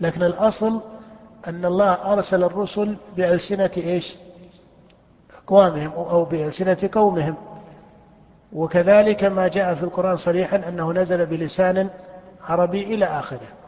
لكن 0.00 0.22
الأصل 0.22 0.82
أن 1.46 1.64
الله 1.64 2.12
أرسل 2.12 2.44
الرسل 2.44 2.96
بألسنة 3.16 3.70
إيش؟ 3.76 4.16
أقوامهم 5.44 5.92
أو 5.92 6.24
بألسنة 6.24 6.90
قومهم. 6.92 7.34
وكذلك 8.52 9.24
ما 9.24 9.48
جاء 9.48 9.74
في 9.74 9.82
القرآن 9.82 10.16
صريحا 10.16 10.68
أنه 10.68 10.92
نزل 10.92 11.26
بلسان 11.26 11.90
عربي 12.48 12.94
إلى 12.94 13.04
آخره. 13.04 13.63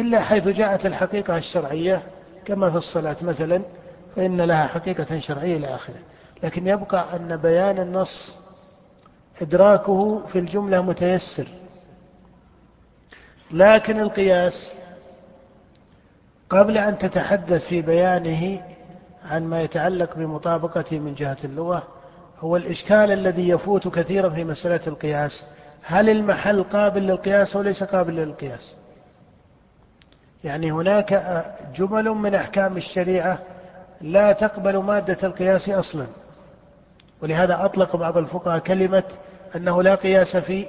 إلا 0.00 0.20
حيث 0.20 0.48
جاءت 0.48 0.86
الحقيقة 0.86 1.36
الشرعية 1.36 2.02
كما 2.44 2.70
في 2.70 2.76
الصلاة 2.76 3.16
مثلا 3.22 3.62
فإن 4.16 4.40
لها 4.40 4.66
حقيقة 4.66 5.18
شرعية 5.18 5.56
إلى 5.56 5.74
آخره. 5.74 5.96
لكن 6.42 6.66
يبقى 6.66 7.16
أن 7.16 7.36
بيان 7.36 7.78
النص 7.78 8.36
إدراكه 9.42 10.26
في 10.26 10.38
الجملة 10.38 10.80
متيسر. 10.82 11.48
لكن 13.50 14.00
القياس 14.00 14.72
قبل 16.50 16.78
أن 16.78 16.98
تتحدث 16.98 17.66
في 17.68 17.82
بيانه 17.82 18.62
عن 19.24 19.44
ما 19.44 19.62
يتعلق 19.62 20.16
بمطابقته 20.16 20.98
من 20.98 21.14
جهة 21.14 21.36
اللغة 21.44 21.82
هو 22.40 22.56
الإشكال 22.56 23.12
الذي 23.12 23.48
يفوت 23.48 23.88
كثيرا 23.88 24.28
في 24.28 24.44
مسألة 24.44 24.80
القياس. 24.86 25.44
هل 25.84 26.10
المحل 26.10 26.62
قابل 26.62 27.02
للقياس 27.02 27.56
أو 27.56 27.62
ليس 27.62 27.84
قابل 27.84 28.16
للقياس؟ 28.16 28.74
يعني 30.44 30.72
هناك 30.72 31.14
جمل 31.76 32.04
من 32.04 32.34
أحكام 32.34 32.76
الشريعة 32.76 33.38
لا 34.00 34.32
تقبل 34.32 34.76
مادة 34.76 35.18
القياس 35.22 35.68
أصلا. 35.68 36.06
ولهذا 37.22 37.64
أطلق 37.64 37.96
بعض 37.96 38.18
الفقهاء 38.18 38.58
كلمة 38.58 39.04
أنه 39.56 39.82
لا 39.82 39.94
قياس 39.94 40.36
في 40.36 40.66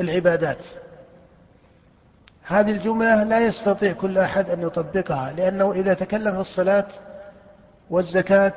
العبادات. 0.00 0.58
هذه 2.44 2.70
الجملة 2.70 3.24
لا 3.24 3.46
يستطيع 3.46 3.92
كل 3.92 4.18
أحد 4.18 4.50
أن 4.50 4.62
يطبقها 4.62 5.32
لأنه 5.32 5.72
إذا 5.72 5.94
تكلم 5.94 6.34
في 6.34 6.40
الصلاة 6.40 6.86
والزكاة 7.90 8.52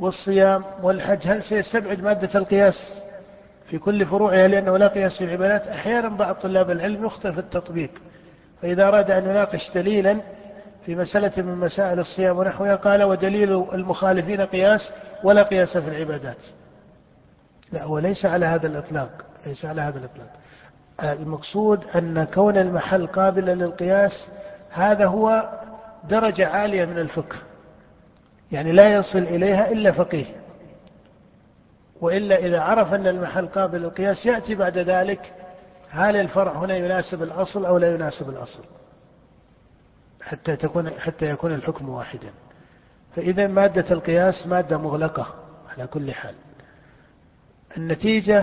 والصيام 0.00 0.64
والحج 0.82 1.26
هل 1.26 1.42
سيستبعد 1.42 2.00
مادة 2.00 2.38
القياس 2.38 3.02
في 3.70 3.78
كل 3.78 4.06
فروعها 4.06 4.48
لأنه 4.48 4.76
لا 4.78 4.88
قياس 4.88 5.18
في 5.18 5.24
العبادات؟ 5.24 5.68
أحيانا 5.68 6.08
بعض 6.08 6.34
طلاب 6.34 6.70
العلم 6.70 7.04
يخطئ 7.04 7.32
في 7.32 7.38
التطبيق. 7.38 7.90
فإذا 8.64 8.88
أراد 8.88 9.10
أن 9.10 9.24
يناقش 9.24 9.70
دليلا 9.74 10.20
في 10.86 10.94
مسألة 10.94 11.42
من 11.42 11.56
مسائل 11.56 12.00
الصيام 12.00 12.38
ونحوها 12.38 12.76
قال 12.76 13.02
ودليل 13.02 13.52
المخالفين 13.52 14.40
قياس 14.40 14.80
ولا 15.24 15.42
قياس 15.42 15.76
في 15.76 15.88
العبادات. 15.88 16.36
لا 17.72 17.84
هو 17.84 17.98
ليس 17.98 18.26
على 18.26 18.46
هذا 18.46 18.66
الإطلاق 18.66 19.10
ليس 19.46 19.64
على 19.64 19.80
هذا 19.80 19.98
الإطلاق. 19.98 20.28
المقصود 21.02 21.84
أن 21.94 22.24
كون 22.24 22.56
المحل 22.56 23.06
قابلا 23.06 23.54
للقياس 23.54 24.26
هذا 24.70 25.06
هو 25.06 25.50
درجة 26.08 26.48
عالية 26.48 26.84
من 26.84 26.98
الفقه. 26.98 27.36
يعني 28.52 28.72
لا 28.72 28.94
يصل 28.94 29.18
إليها 29.18 29.70
إلا 29.70 29.92
فقيه. 29.92 30.26
وإلا 32.00 32.38
إذا 32.38 32.60
عرف 32.60 32.94
أن 32.94 33.06
المحل 33.06 33.46
قابل 33.46 33.78
للقياس 33.78 34.26
يأتي 34.26 34.54
بعد 34.54 34.78
ذلك 34.78 35.32
هل 35.94 36.16
الفرع 36.16 36.52
هنا 36.52 36.76
يناسب 36.76 37.22
الأصل 37.22 37.64
أو 37.64 37.78
لا 37.78 37.94
يناسب 37.94 38.28
الأصل؟ 38.28 38.64
حتى 40.22 40.56
تكون 40.56 40.90
حتى 40.90 41.30
يكون 41.30 41.54
الحكم 41.54 41.88
واحدا. 41.88 42.30
فإذا 43.16 43.46
مادة 43.46 43.90
القياس 43.90 44.46
مادة 44.46 44.78
مغلقة 44.78 45.26
على 45.68 45.86
كل 45.86 46.12
حال. 46.12 46.34
النتيجة 47.76 48.40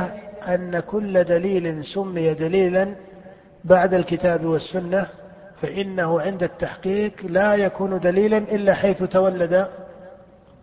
أن 0.48 0.80
كل 0.80 1.24
دليل 1.24 1.86
سمي 1.86 2.34
دليلا 2.34 2.96
بعد 3.64 3.94
الكتاب 3.94 4.46
والسنة 4.46 5.08
فإنه 5.62 6.22
عند 6.22 6.44
التحقيق 6.44 7.14
لا 7.24 7.56
يكون 7.56 8.00
دليلا 8.00 8.38
إلا 8.38 8.74
حيث 8.74 9.04
تولد 9.04 9.68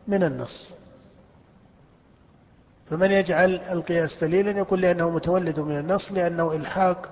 من 0.07 0.23
النص. 0.23 0.73
فمن 2.91 3.11
يجعل 3.13 3.55
القياس 3.55 4.19
دليلا 4.21 4.51
يقول 4.51 4.81
لأنه 4.81 5.11
متولد 5.11 5.61
من 5.61 5.79
النص 5.79 6.13
لأنه 6.13 6.53
إلحاق 6.53 7.09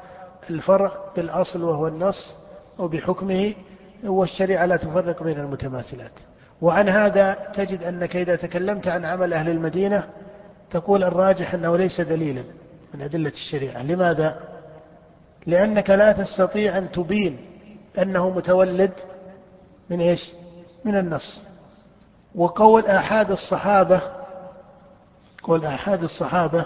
الفرع 0.51 0.93
بالأصل 1.17 1.63
وهو 1.65 1.89
النص 1.89 2.35
وبحكمه 2.79 3.55
والشريعة 4.05 4.67
لا 4.67 4.77
تفرق 4.77 5.23
بين 5.23 5.41
المتماثلات 5.41 6.13
وعن 6.63 6.89
هذا 6.89 7.53
تجد 7.55 7.83
أنك 7.83 8.17
إذا 8.17 8.37
تكلمت 8.37 8.89
عن 8.89 9.05
عمل 9.05 9.33
أهل 9.33 9.49
المدينة 9.49 10.09
تقول 10.71 11.05
الراجح 11.05 11.55
أنه 11.55 11.77
ليس 11.77 12.01
دليلا 12.01 12.43
من 12.95 13.03
أدلة 13.03 13.31
الشريعة 13.31 13.83
لماذا؟ 13.83 14.41
لأنك 15.47 15.91
لا 15.91 16.13
تستطيع 16.13 16.79
أن 16.79 16.93
تبين 16.93 17.39
أنه 17.99 18.31
متولد 18.31 18.93
من 19.91 20.01
إيش؟ 20.01 20.31
من 20.85 20.97
النص 20.99 21.43
وقول 22.35 22.87
آحاد 22.87 23.31
الصحابة 23.31 24.03
قول 25.47 25.65
آحاد 25.65 26.03
الصحابة 26.03 26.65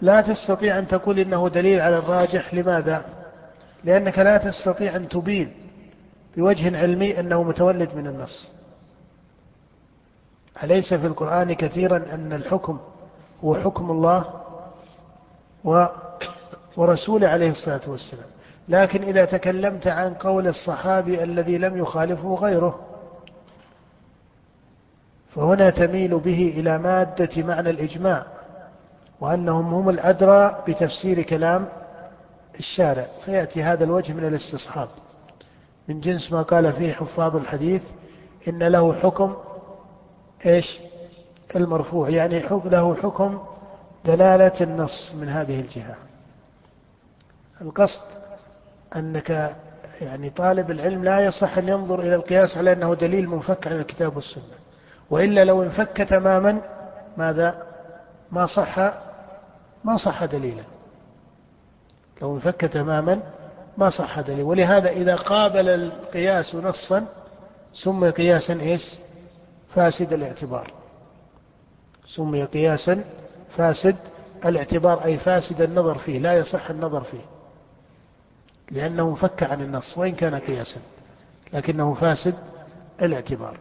لا 0.00 0.20
تستطيع 0.20 0.78
أن 0.78 0.88
تقول 0.88 1.18
إنه 1.18 1.48
دليل 1.48 1.80
على 1.80 1.98
الراجح 1.98 2.54
لماذا؟ 2.54 3.04
لأنك 3.84 4.18
لا 4.18 4.38
تستطيع 4.38 4.96
أن 4.96 5.08
تبين 5.08 5.52
بوجه 6.36 6.78
علمي 6.78 7.20
أنه 7.20 7.42
متولد 7.42 7.94
من 7.94 8.06
النص 8.06 8.48
أليس 10.64 10.94
في 10.94 11.06
القرآن 11.06 11.52
كثيرا 11.52 11.96
أن 11.96 12.32
الحكم 12.32 12.78
هو 13.44 13.54
حكم 13.54 13.90
الله 13.90 14.24
ورسوله 16.76 17.28
عليه 17.28 17.50
الصلاة 17.50 17.80
والسلام 17.86 18.26
لكن 18.68 19.02
إذا 19.02 19.24
تكلمت 19.24 19.86
عن 19.86 20.14
قول 20.14 20.46
الصحابي 20.46 21.22
الذي 21.22 21.58
لم 21.58 21.76
يخالفه 21.76 22.34
غيره 22.34 22.89
فهنا 25.34 25.70
تميل 25.70 26.18
به 26.18 26.54
إلى 26.56 26.78
مادة 26.78 27.42
معنى 27.42 27.70
الإجماع 27.70 28.26
وأنهم 29.20 29.74
هم 29.74 29.88
الأدرى 29.88 30.64
بتفسير 30.68 31.22
كلام 31.22 31.68
الشارع. 32.58 33.06
فيأتي 33.24 33.62
هذا 33.62 33.84
الوجه 33.84 34.12
من 34.12 34.24
الاستصحاب. 34.24 34.88
من 35.88 36.00
جنس 36.00 36.32
ما 36.32 36.42
قال 36.42 36.72
فيه 36.72 36.92
حفاظ 36.92 37.36
الحديث 37.36 37.82
إن 38.48 38.62
له 38.62 38.92
حكم 38.92 39.36
إيش؟ 40.46 40.80
المرفوع. 41.56 42.08
يعني 42.08 42.40
له 42.64 42.94
حكم 42.94 43.38
دلالة 44.04 44.60
النص 44.60 45.12
من 45.14 45.28
هذه 45.28 45.60
الجهة. 45.60 45.96
القصد 47.60 48.00
أنك 48.96 49.56
يعني 50.00 50.30
طالب 50.30 50.70
العلم 50.70 51.04
لا 51.04 51.20
يصح 51.20 51.58
أن 51.58 51.68
ينظر 51.68 52.00
إلى 52.00 52.14
القياس 52.14 52.56
على 52.56 52.72
أنه 52.72 52.94
دليل 52.94 53.28
منفك 53.28 53.66
عن 53.66 53.76
الكتاب 53.76 54.16
والسنة. 54.16 54.59
وإلا 55.10 55.44
لو 55.44 55.62
انفك 55.62 55.96
تماما 55.96 56.62
ماذا؟ 57.16 57.62
ما 58.32 58.46
صح 58.46 58.78
ما 59.84 59.96
صح 60.04 60.24
دليلا. 60.24 60.62
لو 62.22 62.34
انفك 62.34 62.60
تماما 62.60 63.20
ما 63.78 63.90
صح 63.90 64.20
دليل 64.20 64.42
ولهذا 64.42 64.90
إذا 64.90 65.16
قابل 65.16 65.68
القياس 65.68 66.54
نصا 66.54 67.08
سمي 67.74 68.10
قياسا 68.10 68.52
إيش؟ 68.52 68.94
فاسد 69.74 70.12
الاعتبار. 70.12 70.72
سمي 72.06 72.44
قياسا 72.44 73.04
فاسد 73.56 73.96
الاعتبار 74.44 75.04
أي 75.04 75.18
فاسد 75.18 75.60
النظر 75.60 75.98
فيه 75.98 76.18
لا 76.18 76.34
يصح 76.34 76.70
النظر 76.70 77.00
فيه. 77.00 77.24
لأنه 78.70 79.08
انفك 79.08 79.42
عن 79.42 79.60
النص 79.60 79.98
وإن 79.98 80.14
كان 80.14 80.34
قياسا 80.34 80.80
لكنه 81.52 81.94
فاسد 81.94 82.34
الاعتبار. 83.02 83.58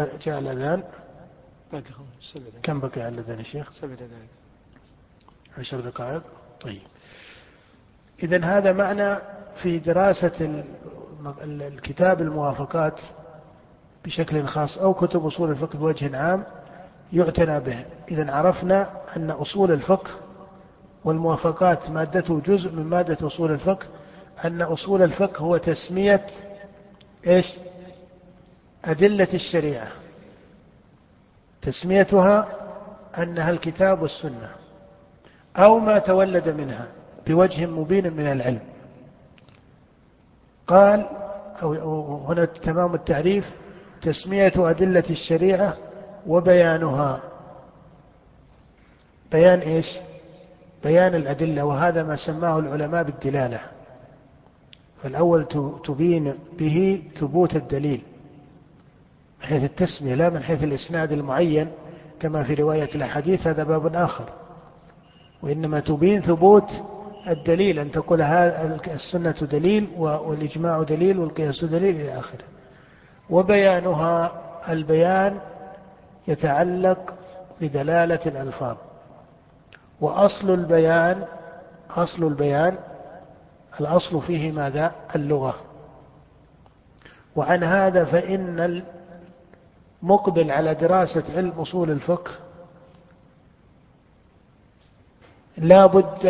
جاء 0.00 0.38
الأذان 0.38 0.82
باقي 1.72 1.84
كم 2.62 2.80
بقي 2.80 3.00
على 3.02 3.08
الأذان 3.08 3.38
يا 3.38 3.44
شيخ؟ 3.44 3.70
سبع 3.70 3.94
دقائق 3.94 4.28
عشر 5.58 5.80
دقائق؟ 5.80 6.22
طيب. 6.60 6.82
إذا 8.22 8.44
هذا 8.44 8.72
معنى 8.72 9.16
في 9.62 9.78
دراسة 9.78 10.64
الكتاب 11.42 12.20
الموافقات 12.20 13.00
بشكل 14.04 14.44
خاص 14.44 14.78
أو 14.78 14.94
كتب 14.94 15.26
أصول 15.26 15.50
الفقه 15.50 15.78
بوجه 15.78 16.16
عام 16.16 16.44
يعتنى 17.12 17.60
به. 17.60 17.84
إذا 18.10 18.32
عرفنا 18.32 18.90
أن 19.16 19.30
أصول 19.30 19.72
الفقه 19.72 20.10
والموافقات 21.04 21.90
مادته 21.90 22.40
جزء 22.40 22.70
من 22.72 22.84
مادة 22.84 23.26
أصول 23.26 23.50
الفقه 23.50 23.86
أن 24.44 24.62
أصول 24.62 25.02
الفقه 25.02 25.40
هو 25.40 25.56
تسمية 25.56 26.26
إيش؟ 27.26 27.46
أدلة 28.84 29.28
الشريعة. 29.34 29.88
تسميتها 31.62 32.48
أنها 33.18 33.50
الكتاب 33.50 34.02
والسنة 34.02 34.50
أو 35.56 35.78
ما 35.78 35.98
تولد 35.98 36.48
منها 36.48 36.88
بوجه 37.26 37.66
مبين 37.66 38.12
من 38.12 38.26
العلم. 38.26 38.60
قال 40.66 41.06
أو 41.62 42.24
هنا 42.26 42.44
تمام 42.44 42.94
التعريف 42.94 43.54
تسمية 44.02 44.52
أدلة 44.56 45.04
الشريعة 45.10 45.76
وبيانها. 46.26 47.22
بيان 49.32 49.58
إيش؟ 49.58 49.86
بيان 50.84 51.14
الأدلة 51.14 51.64
وهذا 51.64 52.02
ما 52.02 52.16
سماه 52.16 52.58
العلماء 52.58 53.02
بالدلالة. 53.02 53.60
فالأول 55.02 55.44
تبين 55.84 56.34
به 56.58 57.02
ثبوت 57.18 57.56
الدليل. 57.56 58.02
حيث 59.44 59.64
التسمية 59.64 60.14
لا 60.14 60.30
من 60.30 60.42
حيث 60.42 60.62
الإسناد 60.62 61.12
المعين 61.12 61.70
كما 62.20 62.42
في 62.42 62.54
رواية 62.54 62.94
الأحاديث 62.94 63.46
هذا 63.46 63.64
باب 63.64 63.94
آخر. 63.94 64.28
وإنما 65.42 65.80
تبين 65.80 66.20
ثبوت 66.20 66.68
الدليل 67.28 67.78
أن 67.78 67.90
تقول 67.90 68.22
السنة 68.86 69.48
دليل 69.50 69.88
والإجماع 69.96 70.82
دليل 70.82 71.18
والقياس 71.18 71.64
دليل 71.64 71.96
إلى 71.96 72.18
آخره. 72.18 72.44
وبيانها 73.30 74.32
البيان 74.68 75.38
يتعلق 76.28 77.14
بدلالة 77.60 78.20
الألفاظ. 78.26 78.76
وأصل 80.00 80.50
البيان 80.50 81.24
أصل 81.90 82.26
البيان 82.26 82.76
الأصل 83.80 84.22
فيه 84.22 84.52
ماذا؟ 84.52 84.92
اللغة. 85.16 85.54
وعن 87.36 87.64
هذا 87.64 88.04
فإن 88.04 88.82
المقبل 90.04 90.50
على 90.50 90.74
دراسة 90.74 91.24
علم 91.36 91.50
أصول 91.50 91.90
الفقه 91.90 92.32
لا 95.56 95.86
بد 95.86 96.26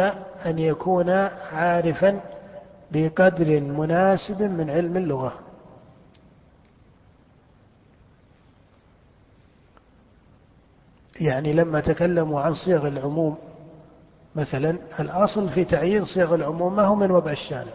أن 0.46 0.58
يكون 0.58 1.10
عارفا 1.52 2.20
بقدر 2.92 3.60
مناسب 3.60 4.42
من 4.42 4.70
علم 4.70 4.96
اللغة. 4.96 5.32
يعني 11.20 11.52
لما 11.52 11.80
تكلموا 11.80 12.40
عن 12.40 12.54
صيغ 12.54 12.88
العموم 12.88 13.36
مثلا 14.36 14.78
الأصل 15.00 15.48
في 15.50 15.64
تعيين 15.64 16.04
صيغ 16.04 16.34
العموم 16.34 16.76
ما 16.76 16.82
هو 16.82 16.94
من 16.94 17.10
وضع 17.10 17.30
الشارع؟ 17.30 17.72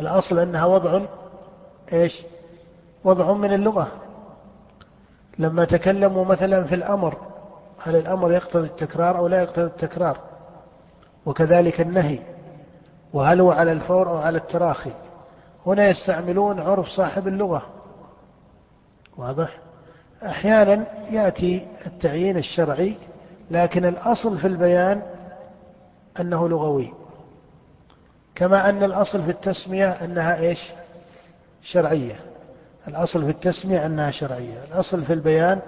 الأصل 0.00 0.38
أنها 0.38 0.66
وضع 0.66 1.00
إيش؟ 1.92 2.22
وضع 3.04 3.32
من 3.32 3.52
اللغة. 3.52 4.07
لما 5.38 5.64
تكلموا 5.64 6.24
مثلا 6.24 6.64
في 6.64 6.74
الأمر 6.74 7.16
هل 7.82 7.96
الأمر 7.96 8.32
يقتضي 8.32 8.66
التكرار 8.66 9.18
أو 9.18 9.26
لا 9.28 9.42
يقتضي 9.42 9.66
التكرار؟ 9.66 10.18
وكذلك 11.26 11.80
النهي 11.80 12.18
وهل 13.12 13.40
هو 13.40 13.50
على 13.52 13.72
الفور 13.72 14.08
أو 14.10 14.16
على 14.16 14.38
التراخي؟ 14.38 14.92
هنا 15.66 15.88
يستعملون 15.88 16.60
عرف 16.60 16.86
صاحب 16.86 17.28
اللغة. 17.28 17.62
واضح؟ 19.16 19.58
أحيانا 20.22 20.86
يأتي 21.10 21.66
التعيين 21.86 22.36
الشرعي 22.36 22.96
لكن 23.50 23.84
الأصل 23.84 24.38
في 24.38 24.46
البيان 24.46 25.02
أنه 26.20 26.48
لغوي. 26.48 26.92
كما 28.34 28.68
أن 28.68 28.82
الأصل 28.82 29.22
في 29.22 29.30
التسمية 29.30 29.90
أنها 29.90 30.40
إيش؟ 30.40 30.72
شرعية. 31.62 32.20
الأصل 32.88 33.24
في 33.24 33.30
التسمية 33.30 33.86
أنها 33.86 34.10
شرعية 34.10 34.64
الأصل 34.64 35.04
في 35.04 35.12
البيان 35.12 35.60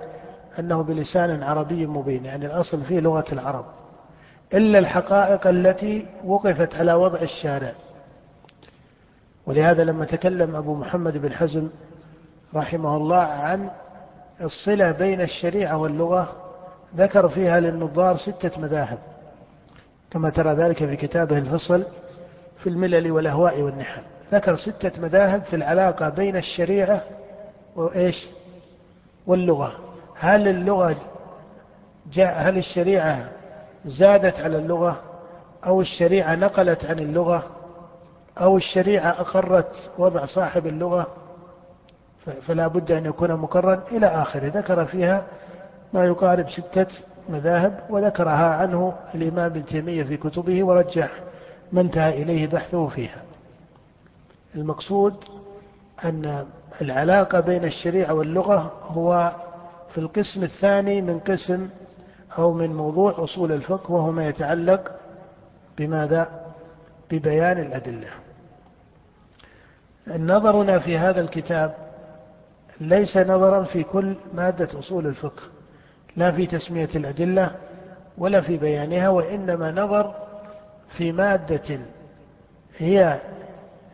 أنه 0.58 0.82
بلسان 0.82 1.42
عربي 1.42 1.86
مبين 1.86 2.24
يعني 2.24 2.46
الأصل 2.46 2.84
فيه 2.84 3.00
لغة 3.00 3.24
العرب. 3.32 3.64
إلا 4.54 4.78
الحقائق 4.78 5.46
التي 5.46 6.06
وقفت 6.24 6.74
على 6.74 6.94
وضع 6.94 7.20
الشارع. 7.20 7.72
ولهذا 9.46 9.84
لما 9.84 10.04
تكلم 10.04 10.56
أبو 10.56 10.74
محمد 10.74 11.18
بن 11.18 11.32
حزم 11.32 11.68
رحمه 12.54 12.96
الله 12.96 13.16
عن 13.16 13.70
الصلة 14.40 14.92
بين 14.92 15.20
الشريعة 15.20 15.76
واللغة 15.76 16.32
ذكر 16.96 17.28
فيها 17.28 17.60
للنظار 17.60 18.16
ستة 18.16 18.60
مذاهب 18.60 18.98
كما 20.10 20.30
ترى 20.30 20.52
ذلك 20.54 20.78
في 20.78 20.96
كتابه 20.96 21.38
الفصل 21.38 21.84
في 22.58 22.68
الملل 22.68 23.12
والأهواء 23.12 23.62
والنحل. 23.62 24.02
ذكر 24.32 24.56
ستة 24.56 25.02
مذاهب 25.02 25.42
في 25.42 25.56
العلاقة 25.56 26.08
بين 26.08 26.36
الشريعة 26.36 27.02
وإيش؟ 27.76 28.26
واللغة. 29.26 29.72
هل 30.18 30.48
اللغة 30.48 30.96
جاء 32.12 32.48
هل 32.48 32.58
الشريعة 32.58 33.28
زادت 33.84 34.40
على 34.40 34.56
اللغة؟ 34.56 35.00
أو 35.66 35.80
الشريعة 35.80 36.34
نقلت 36.34 36.84
عن 36.84 36.98
اللغة؟ 36.98 37.46
أو 38.38 38.56
الشريعة 38.56 39.10
أقرت 39.10 39.90
وضع 39.98 40.26
صاحب 40.26 40.66
اللغة؟ 40.66 41.06
فلا 42.42 42.66
بد 42.68 42.92
أن 42.92 43.06
يكون 43.06 43.32
مقرا 43.32 43.82
إلى 43.92 44.06
آخره. 44.06 44.48
ذكر 44.48 44.84
فيها 44.84 45.24
ما 45.92 46.04
يقارب 46.04 46.50
ستة 46.50 46.86
مذاهب 47.28 47.80
وذكرها 47.90 48.54
عنه 48.54 48.94
الإمام 49.14 49.44
ابن 49.46 49.64
تيمية 49.64 50.02
في 50.02 50.16
كتبه 50.16 50.64
ورجح 50.64 51.10
ما 51.72 51.80
انتهى 51.80 52.22
إليه 52.22 52.46
بحثه 52.46 52.86
فيها. 52.88 53.22
المقصود 54.54 55.14
أن 56.04 56.46
العلاقة 56.80 57.40
بين 57.40 57.64
الشريعة 57.64 58.14
واللغة 58.14 58.72
هو 58.82 59.32
في 59.92 59.98
القسم 59.98 60.42
الثاني 60.42 61.02
من 61.02 61.18
قسم 61.18 61.68
أو 62.38 62.52
من 62.52 62.74
موضوع 62.74 63.24
أصول 63.24 63.52
الفقه 63.52 63.92
وهو 63.92 64.12
ما 64.12 64.28
يتعلق 64.28 64.92
بماذا؟ 65.78 66.46
ببيان 67.10 67.58
الأدلة. 67.58 68.08
نظرنا 70.08 70.78
في 70.78 70.98
هذا 70.98 71.20
الكتاب 71.20 71.74
ليس 72.80 73.16
نظرا 73.16 73.64
في 73.64 73.82
كل 73.82 74.16
مادة 74.34 74.78
أصول 74.78 75.06
الفقه، 75.06 75.42
لا 76.16 76.32
في 76.32 76.46
تسمية 76.46 76.88
الأدلة 76.94 77.56
ولا 78.18 78.40
في 78.40 78.56
بيانها 78.56 79.08
وإنما 79.08 79.70
نظر 79.70 80.14
في 80.96 81.12
مادة 81.12 81.80
هي 82.76 83.20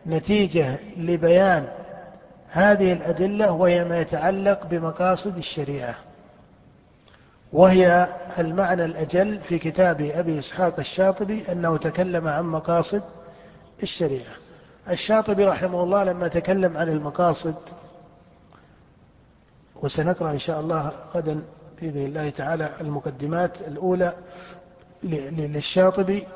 نتيجة 0.07 0.79
لبيان 0.97 1.67
هذه 2.49 2.93
الأدلة 2.93 3.51
وهي 3.51 3.83
ما 3.83 3.99
يتعلق 3.99 4.65
بمقاصد 4.67 5.37
الشريعة 5.37 5.95
وهي 7.53 8.07
المعنى 8.39 8.85
الأجل 8.85 9.39
في 9.41 9.59
كتاب 9.59 10.01
أبي 10.01 10.39
إسحاق 10.39 10.79
الشاطبي 10.79 11.51
أنه 11.51 11.77
تكلم 11.77 12.27
عن 12.27 12.45
مقاصد 12.45 13.03
الشريعة. 13.83 14.33
الشاطبي 14.89 15.45
رحمه 15.45 15.83
الله 15.83 16.03
لما 16.03 16.27
تكلم 16.27 16.77
عن 16.77 16.89
المقاصد 16.89 17.55
وسنقرأ 19.75 20.31
إن 20.31 20.39
شاء 20.39 20.59
الله 20.59 20.91
غدا 21.15 21.41
بإذن 21.81 22.05
الله 22.05 22.29
تعالى 22.29 22.69
المقدمات 22.81 23.61
الأولى 23.61 24.13
للشاطبي 25.03 26.27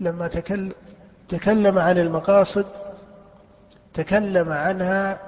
لما 0.00 0.28
تكلم 1.28 1.78
عن 1.78 1.98
المقاصد 1.98 2.66
تكلم 3.94 4.52
عنها 4.52 5.18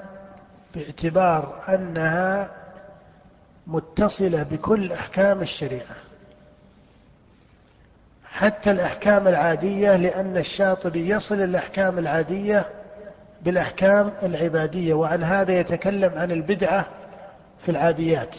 باعتبار 0.74 1.62
أنها 1.68 2.50
متصلة 3.66 4.42
بكل 4.42 4.92
أحكام 4.92 5.40
الشريعة. 5.40 5.96
حتى 8.24 8.70
الأحكام 8.70 9.28
العادية 9.28 9.96
لأن 9.96 10.36
الشاطبي 10.36 11.08
يصل 11.08 11.34
الأحكام 11.34 11.98
العادية 11.98 12.66
بالأحكام 13.42 14.12
العبادية 14.22 14.94
وعن 14.94 15.24
هذا 15.24 15.52
يتكلم 15.60 16.18
عن 16.18 16.30
البدعة 16.30 16.86
في 17.64 17.70
العاديات 17.70 18.36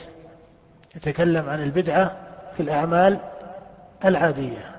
يتكلم 0.96 1.50
عن 1.50 1.64
البدعة 1.64 2.12
في 2.58 2.64
الأعمال 2.64 3.20
العادية. 4.06 4.76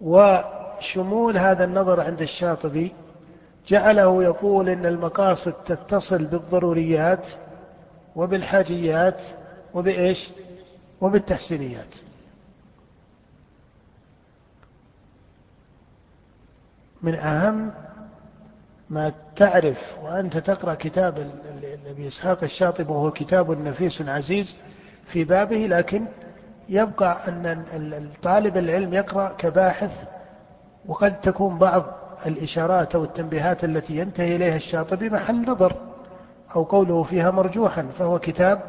وشمول 0.00 1.38
هذا 1.38 1.64
النظر 1.64 2.00
عند 2.00 2.20
الشاطبي 2.20 2.92
جعله 3.68 4.22
يقول 4.24 4.68
إن 4.68 4.86
المقاصد 4.86 5.52
تتصل 5.52 6.24
بالضروريات 6.24 7.24
وبالحاجيات 8.16 9.20
وبإيش؟ 9.74 10.30
وبالتحسينيات. 11.00 11.94
من 17.02 17.14
أهم 17.14 17.72
ما 18.90 19.12
تعرف 19.36 19.78
وأنت 20.02 20.36
تقرأ 20.38 20.74
كتاب 20.74 21.30
ابي 21.86 22.08
إسحاق 22.08 22.42
الشاطبي 22.44 22.92
وهو 22.92 23.10
كتاب 23.10 23.50
نفيس 23.50 24.02
عزيز 24.02 24.56
في 25.12 25.24
بابه 25.24 25.56
لكن 25.56 26.04
يبقى 26.68 27.28
أن 27.28 28.10
طالب 28.22 28.56
العلم 28.56 28.94
يقرأ 28.94 29.32
كباحث 29.32 29.90
وقد 30.86 31.20
تكون 31.20 31.58
بعض 31.58 31.84
الإشارات 32.26 32.94
أو 32.94 33.04
التنبيهات 33.04 33.64
التي 33.64 33.96
ينتهي 33.96 34.36
إليها 34.36 34.56
الشاطبي 34.56 35.10
محل 35.10 35.50
نظر 35.50 35.76
أو 36.56 36.62
قوله 36.62 37.02
فيها 37.02 37.30
مرجوحا 37.30 37.86
فهو 37.98 38.18
كتاب 38.18 38.62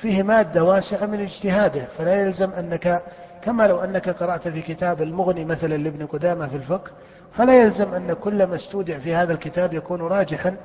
فيه 0.00 0.22
مادة 0.22 0.64
واسعة 0.64 1.06
من 1.06 1.20
اجتهاده 1.20 1.84
فلا 1.98 2.22
يلزم 2.22 2.50
أنك 2.50 3.02
كما 3.42 3.66
لو 3.66 3.80
أنك 3.80 4.08
قرأت 4.08 4.48
في 4.48 4.62
كتاب 4.62 5.02
المغني 5.02 5.44
مثلا 5.44 5.74
لابن 5.76 6.06
قدامة 6.06 6.48
في 6.48 6.56
الفقه 6.56 6.90
فلا 7.34 7.62
يلزم 7.62 7.94
أن 7.94 8.12
كل 8.12 8.46
ما 8.46 8.56
استودع 8.56 8.98
في 8.98 9.14
هذا 9.14 9.32
الكتاب 9.32 9.72
يكون 9.72 10.00
راجحا 10.00 10.56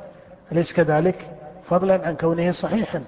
أليس 0.51 0.74
كذلك؟ 0.74 1.30
فضلا 1.66 2.07
عن 2.07 2.16
كونه 2.16 2.51
صحيحا. 2.51 3.03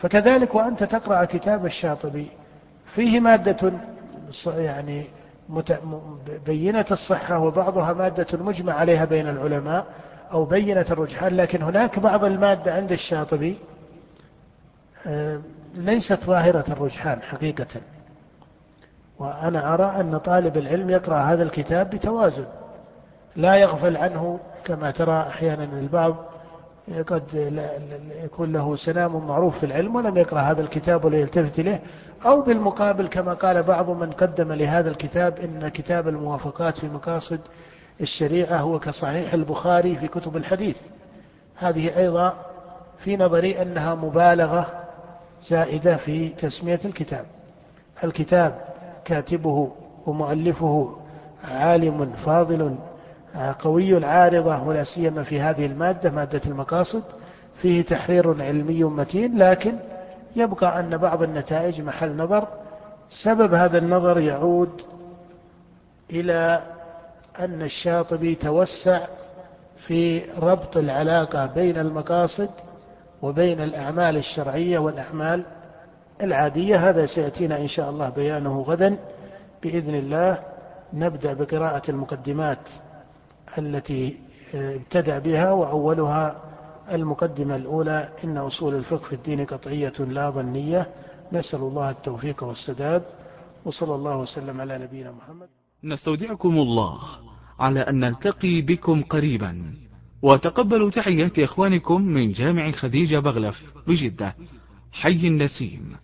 فكذلك 0.00 0.54
وأنت 0.54 0.84
تقرأ 0.84 1.24
كتاب 1.24 1.66
الشاطبي 1.66 2.26
فيه 2.94 3.20
مادة 3.20 3.72
يعني 4.46 5.06
بينة 6.46 6.86
الصحة 6.90 7.38
وبعضها 7.38 7.92
مادة 7.92 8.38
مجمع 8.38 8.72
عليها 8.72 9.04
بين 9.04 9.28
العلماء 9.28 9.86
أو 10.32 10.44
بينة 10.44 10.86
الرجحان 10.90 11.36
لكن 11.36 11.62
هناك 11.62 11.98
بعض 11.98 12.24
المادة 12.24 12.74
عند 12.74 12.92
الشاطبي 12.92 13.58
آه، 15.06 15.40
ليست 15.74 16.24
ظاهرة 16.24 16.64
الرجحان 16.72 17.22
حقيقة. 17.22 17.80
وأنا 19.18 19.74
أرى 19.74 20.00
أن 20.00 20.18
طالب 20.18 20.56
العلم 20.56 20.90
يقرأ 20.90 21.16
هذا 21.18 21.42
الكتاب 21.42 21.90
بتوازن 21.90 22.46
لا 23.36 23.56
يغفل 23.56 23.96
عنه 23.96 24.40
كما 24.64 24.90
ترى 24.90 25.20
أحيانا 25.20 25.64
البعض. 25.64 26.16
قد 27.08 27.22
يكون 28.24 28.52
له 28.52 28.76
سلام 28.76 29.26
معروف 29.28 29.58
في 29.58 29.66
العلم 29.66 29.96
ولم 29.96 30.16
يقرأ 30.16 30.40
هذا 30.40 30.60
الكتاب 30.60 31.04
ولا 31.04 31.18
يلتفت 31.18 31.58
إليه 31.58 31.82
أو 32.26 32.42
بالمقابل 32.42 33.06
كما 33.06 33.34
قال 33.34 33.62
بعض 33.62 33.90
من 33.90 34.10
قدم 34.10 34.52
لهذا 34.52 34.90
الكتاب 34.90 35.38
إن 35.38 35.68
كتاب 35.68 36.08
الموافقات 36.08 36.78
في 36.78 36.88
مقاصد 36.88 37.40
الشريعة 38.00 38.56
هو 38.56 38.78
كصحيح 38.78 39.34
البخاري 39.34 39.96
في 39.96 40.08
كتب 40.08 40.36
الحديث. 40.36 40.76
هذه 41.56 41.98
أيضا 41.98 42.34
في 42.98 43.16
نظري 43.16 43.62
أنها 43.62 43.94
مبالغة 43.94 44.66
زائدة 45.48 45.96
في 45.96 46.28
تسمية 46.28 46.80
الكتاب. 46.84 47.24
الكتاب 48.04 48.58
كاتبه 49.04 49.72
ومؤلفه 50.06 50.96
عالم 51.44 52.12
فاضل 52.12 52.76
قوي 53.58 53.96
العارضة 53.96 54.62
ولا 54.62 54.84
سيما 54.84 55.22
في 55.22 55.40
هذه 55.40 55.66
المادة 55.66 56.10
مادة 56.10 56.40
المقاصد 56.46 57.02
فيه 57.62 57.82
تحرير 57.82 58.42
علمي 58.42 58.84
متين 58.84 59.38
لكن 59.38 59.78
يبقى 60.36 60.80
أن 60.80 60.96
بعض 60.96 61.22
النتائج 61.22 61.80
محل 61.80 62.16
نظر. 62.16 62.48
سبب 63.24 63.54
هذا 63.54 63.78
النظر 63.78 64.18
يعود 64.20 64.82
إلى 66.10 66.62
أن 67.38 67.62
الشاطبي 67.62 68.34
توسع 68.34 69.00
في 69.86 70.22
ربط 70.38 70.76
العلاقة 70.76 71.46
بين 71.46 71.78
المقاصد 71.78 72.50
وبين 73.22 73.60
الأعمال 73.60 74.16
الشرعية 74.16 74.78
والأعمال 74.78 75.44
العادية. 76.22 76.88
هذا 76.88 77.06
سيأتينا 77.06 77.60
إن 77.60 77.68
شاء 77.68 77.90
الله 77.90 78.08
بيانه 78.08 78.60
غدا 78.60 78.96
بإذن 79.62 79.94
الله. 79.94 80.38
نبدأ 80.92 81.32
بقراءة 81.32 81.90
المقدمات 81.90 82.58
التي 83.58 84.16
ابتدأ 84.54 85.18
بها 85.18 85.52
وأولها 85.52 86.42
المقدمة 86.92 87.56
الأولى 87.56 88.12
إن 88.24 88.36
أصول 88.36 88.74
الفقه 88.74 89.08
في 89.08 89.12
الدين 89.12 89.44
قطعية 89.44 89.92
لا 89.98 90.30
ظنية. 90.30 90.86
نسأل 91.32 91.58
الله 91.60 91.90
التوفيق 91.90 92.44
والسداد 92.44 93.02
وصلى 93.64 93.94
الله 93.94 94.16
وسلم 94.16 94.60
على 94.60 94.78
نبينا 94.78 95.12
محمد. 95.12 95.48
نستودعكم 95.84 96.58
الله 96.58 97.00
على 97.58 97.80
أن 97.80 98.00
نلتقي 98.00 98.60
بكم 98.60 99.02
قريبا. 99.02 99.74
وتقبلوا 100.22 100.90
تحيات 100.90 101.38
إخوانكم 101.38 102.02
من 102.02 102.32
جامع 102.32 102.70
خديجة 102.70 103.18
بغلف 103.18 103.62
بجدة. 103.86 104.34
حي 104.92 105.28
النسيم. 105.28 105.96